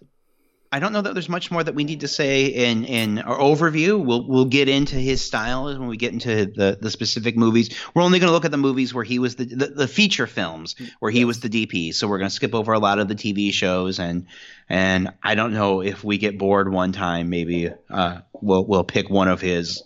I 0.73 0.79
don't 0.79 0.93
know 0.93 1.03
that 1.03 1.15
there's 1.15 1.29
much 1.29 1.51
more 1.51 1.65
that 1.65 1.75
we 1.75 1.83
need 1.83 2.01
to 2.01 2.09
say 2.09 2.47
in 2.47 2.85
in 2.85 3.19
our 3.19 3.37
overview. 3.39 4.05
We'll 4.05 4.29
we'll 4.29 4.45
get 4.45 4.69
into 4.69 4.95
his 4.95 5.21
style 5.21 5.65
when 5.65 5.89
we 5.89 5.97
get 5.97 6.13
into 6.13 6.47
the 6.47 6.79
the 6.81 6.91
specific 6.91 7.37
movies. 7.37 7.75
We're 7.93 8.03
only 8.03 8.21
going 8.21 8.29
to 8.29 8.33
look 8.33 8.45
at 8.45 8.53
the 8.53 8.57
movies 8.57 8.95
where 8.95 9.03
he 9.03 9.19
was 9.19 9.35
the, 9.35 9.47
the 9.47 9.67
the 9.67 9.89
feature 9.89 10.29
films 10.29 10.77
where 11.01 11.11
he 11.11 11.25
was 11.25 11.41
the 11.41 11.49
DP. 11.49 11.93
So 11.93 12.07
we're 12.07 12.19
going 12.19 12.29
to 12.31 12.35
skip 12.35 12.55
over 12.55 12.73
a 12.73 12.79
lot 12.79 13.01
of 13.01 13.09
the 13.09 13.17
TV 13.17 13.53
shows 13.53 13.99
and 13.99 14.27
and 14.69 15.13
I 15.23 15.35
don't 15.35 15.53
know 15.55 15.81
if 15.83 16.05
we 16.05 16.19
get 16.19 16.39
bored 16.39 16.71
one 16.73 16.93
time, 16.93 17.31
maybe 17.31 17.71
uh, 17.91 18.21
we'll 18.33 18.65
we'll 18.65 18.85
pick 18.85 19.11
one 19.11 19.27
of 19.27 19.41
his 19.41 19.83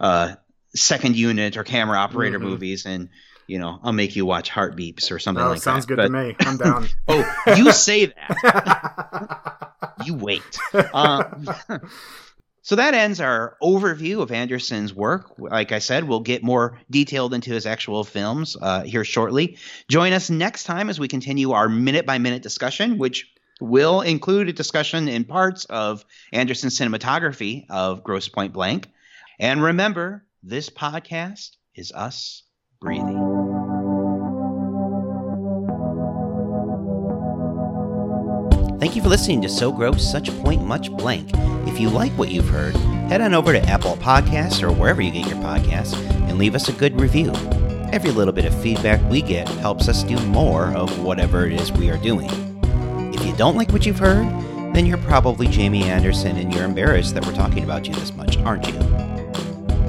uh, 0.00 0.34
second 0.74 1.16
unit 1.16 1.56
or 1.56 1.62
camera 1.62 1.98
operator 1.98 2.40
Mhm. 2.40 2.42
movies 2.42 2.86
and. 2.86 3.08
You 3.46 3.58
know, 3.58 3.78
I'll 3.82 3.92
make 3.92 4.16
you 4.16 4.24
watch 4.26 4.50
Heartbeeps 4.50 5.10
or 5.10 5.18
something 5.18 5.44
oh, 5.44 5.50
like 5.50 5.62
sounds 5.62 5.86
that. 5.86 5.96
good 5.96 6.02
to 6.02 6.08
me. 6.08 6.36
I'm 6.40 6.56
down. 6.56 6.88
Oh, 7.08 7.54
you 7.56 7.72
say 7.72 8.06
that 8.06 9.74
you 10.04 10.14
wait. 10.14 10.42
Um, 10.92 11.46
so 12.62 12.76
that 12.76 12.94
ends 12.94 13.20
our 13.20 13.56
overview 13.62 14.22
of 14.22 14.32
Anderson's 14.32 14.94
work. 14.94 15.34
Like 15.38 15.72
I 15.72 15.78
said, 15.78 16.04
we'll 16.04 16.20
get 16.20 16.42
more 16.42 16.80
detailed 16.90 17.34
into 17.34 17.50
his 17.50 17.66
actual 17.66 18.04
films 18.04 18.56
uh, 18.60 18.82
here 18.82 19.04
shortly. 19.04 19.58
Join 19.90 20.12
us 20.12 20.30
next 20.30 20.64
time 20.64 20.88
as 20.88 20.98
we 20.98 21.08
continue 21.08 21.52
our 21.52 21.68
minute 21.68 22.06
by 22.06 22.18
minute 22.18 22.42
discussion, 22.42 22.98
which 22.98 23.30
will 23.60 24.00
include 24.00 24.48
a 24.48 24.52
discussion 24.52 25.08
in 25.08 25.24
parts 25.24 25.64
of 25.66 26.04
Anderson's 26.32 26.78
cinematography 26.78 27.66
of 27.70 28.02
Grosse 28.02 28.28
Pointe 28.28 28.52
Blank. 28.52 28.88
And 29.38 29.62
remember, 29.62 30.24
this 30.42 30.70
podcast 30.70 31.56
is 31.74 31.92
us 31.92 32.42
breathing. 32.80 33.33
Thank 38.84 38.96
you 38.96 39.02
for 39.02 39.08
listening 39.08 39.40
to 39.40 39.48
So 39.48 39.72
Gross, 39.72 40.06
Such 40.06 40.28
Point, 40.42 40.62
Much 40.62 40.90
Blank. 40.90 41.30
If 41.66 41.80
you 41.80 41.88
like 41.88 42.12
what 42.18 42.30
you've 42.30 42.50
heard, 42.50 42.76
head 43.08 43.22
on 43.22 43.32
over 43.32 43.54
to 43.54 43.62
Apple 43.62 43.96
Podcasts 43.96 44.62
or 44.62 44.70
wherever 44.70 45.00
you 45.00 45.10
get 45.10 45.26
your 45.26 45.38
podcasts 45.38 45.96
and 46.28 46.36
leave 46.36 46.54
us 46.54 46.68
a 46.68 46.72
good 46.72 47.00
review. 47.00 47.32
Every 47.94 48.10
little 48.10 48.34
bit 48.34 48.44
of 48.44 48.54
feedback 48.62 49.00
we 49.10 49.22
get 49.22 49.48
helps 49.48 49.88
us 49.88 50.02
do 50.02 50.18
more 50.26 50.66
of 50.76 51.02
whatever 51.02 51.46
it 51.46 51.54
is 51.54 51.72
we 51.72 51.88
are 51.88 51.96
doing. 51.96 52.28
If 53.14 53.24
you 53.24 53.34
don't 53.36 53.56
like 53.56 53.72
what 53.72 53.86
you've 53.86 53.98
heard, 53.98 54.26
then 54.74 54.84
you're 54.84 54.98
probably 54.98 55.46
Jamie 55.46 55.84
Anderson 55.84 56.36
and 56.36 56.52
you're 56.52 56.64
embarrassed 56.64 57.14
that 57.14 57.24
we're 57.24 57.32
talking 57.32 57.64
about 57.64 57.88
you 57.88 57.94
this 57.94 58.12
much, 58.12 58.36
aren't 58.40 58.68
you? 58.68 58.78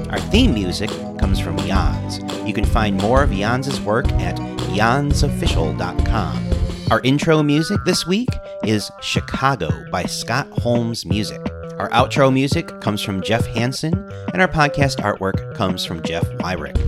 Our 0.08 0.20
theme 0.20 0.54
music 0.54 0.88
comes 1.18 1.38
from 1.38 1.58
Jans. 1.58 2.20
You 2.46 2.54
can 2.54 2.64
find 2.64 2.96
more 2.96 3.22
of 3.22 3.30
Jans' 3.30 3.78
work 3.78 4.10
at 4.12 4.36
jansofficial.com. 4.36 6.55
Our 6.88 7.00
intro 7.00 7.42
music 7.42 7.80
this 7.84 8.06
week 8.06 8.28
is 8.62 8.92
Chicago 9.00 9.68
by 9.90 10.04
Scott 10.04 10.46
Holmes 10.52 11.04
Music. 11.04 11.40
Our 11.78 11.90
outro 11.90 12.32
music 12.32 12.80
comes 12.80 13.02
from 13.02 13.22
Jeff 13.22 13.44
Hansen, 13.44 13.92
and 14.32 14.40
our 14.40 14.46
podcast 14.46 15.00
artwork 15.00 15.52
comes 15.56 15.84
from 15.84 16.00
Jeff 16.04 16.24
Wyrick. 16.38 16.78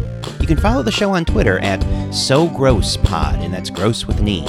You 0.41 0.47
can 0.47 0.57
follow 0.57 0.85
the 0.85 0.93
show 0.93 1.11
on 1.11 1.25
Twitter 1.25 1.59
at 1.65 1.83
So 2.15 2.49
Gross 2.49 2.97
Pod, 2.97 3.41
and 3.41 3.53
that's 3.53 3.71
gross 3.71 4.07
with 4.07 4.21
an 4.21 4.29
E. 4.29 4.43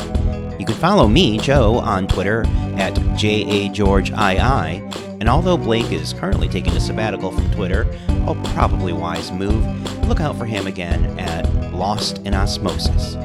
You 0.60 0.68
can 0.68 0.76
follow 0.76 1.08
me, 1.08 1.40
Joe, 1.40 1.80
on 1.80 2.08
Twitter 2.08 2.42
at 2.78 2.94
JAGeorgeII, 3.18 4.96
and 5.20 5.28
although 5.28 5.58
Blake 5.58 5.92
is 5.92 6.14
currently 6.14 6.48
taking 6.48 6.74
a 6.74 6.80
sabbatical 6.80 7.32
from 7.32 7.50
Twitter, 7.50 7.88
a 8.28 8.36
probably 8.54 8.94
wise 8.94 9.32
move, 9.32 9.66
look 10.08 10.20
out 10.20 10.38
for 10.38 10.46
him 10.46 10.68
again 10.68 11.20
at 11.20 11.52
Lost 11.74 12.20
in 12.20 12.36
Osmosis. 12.36 13.16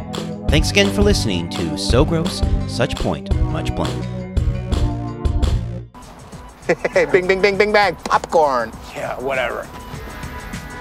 Thanks 0.48 0.70
again 0.70 0.92
for 0.94 1.02
listening 1.02 1.48
to 1.50 1.76
So 1.76 2.04
Gross, 2.04 2.40
Such 2.68 2.96
Point, 2.96 3.35
Much 3.46 3.74
Blank. 3.74 4.04
Hey, 6.92 7.04
bing, 7.04 7.26
bing, 7.26 7.42
bing, 7.42 7.59
bing, 7.59 7.72
bang. 7.72 7.94
Popcorn. 7.96 8.72
Yeah, 8.94 9.20
whatever. 9.20 9.68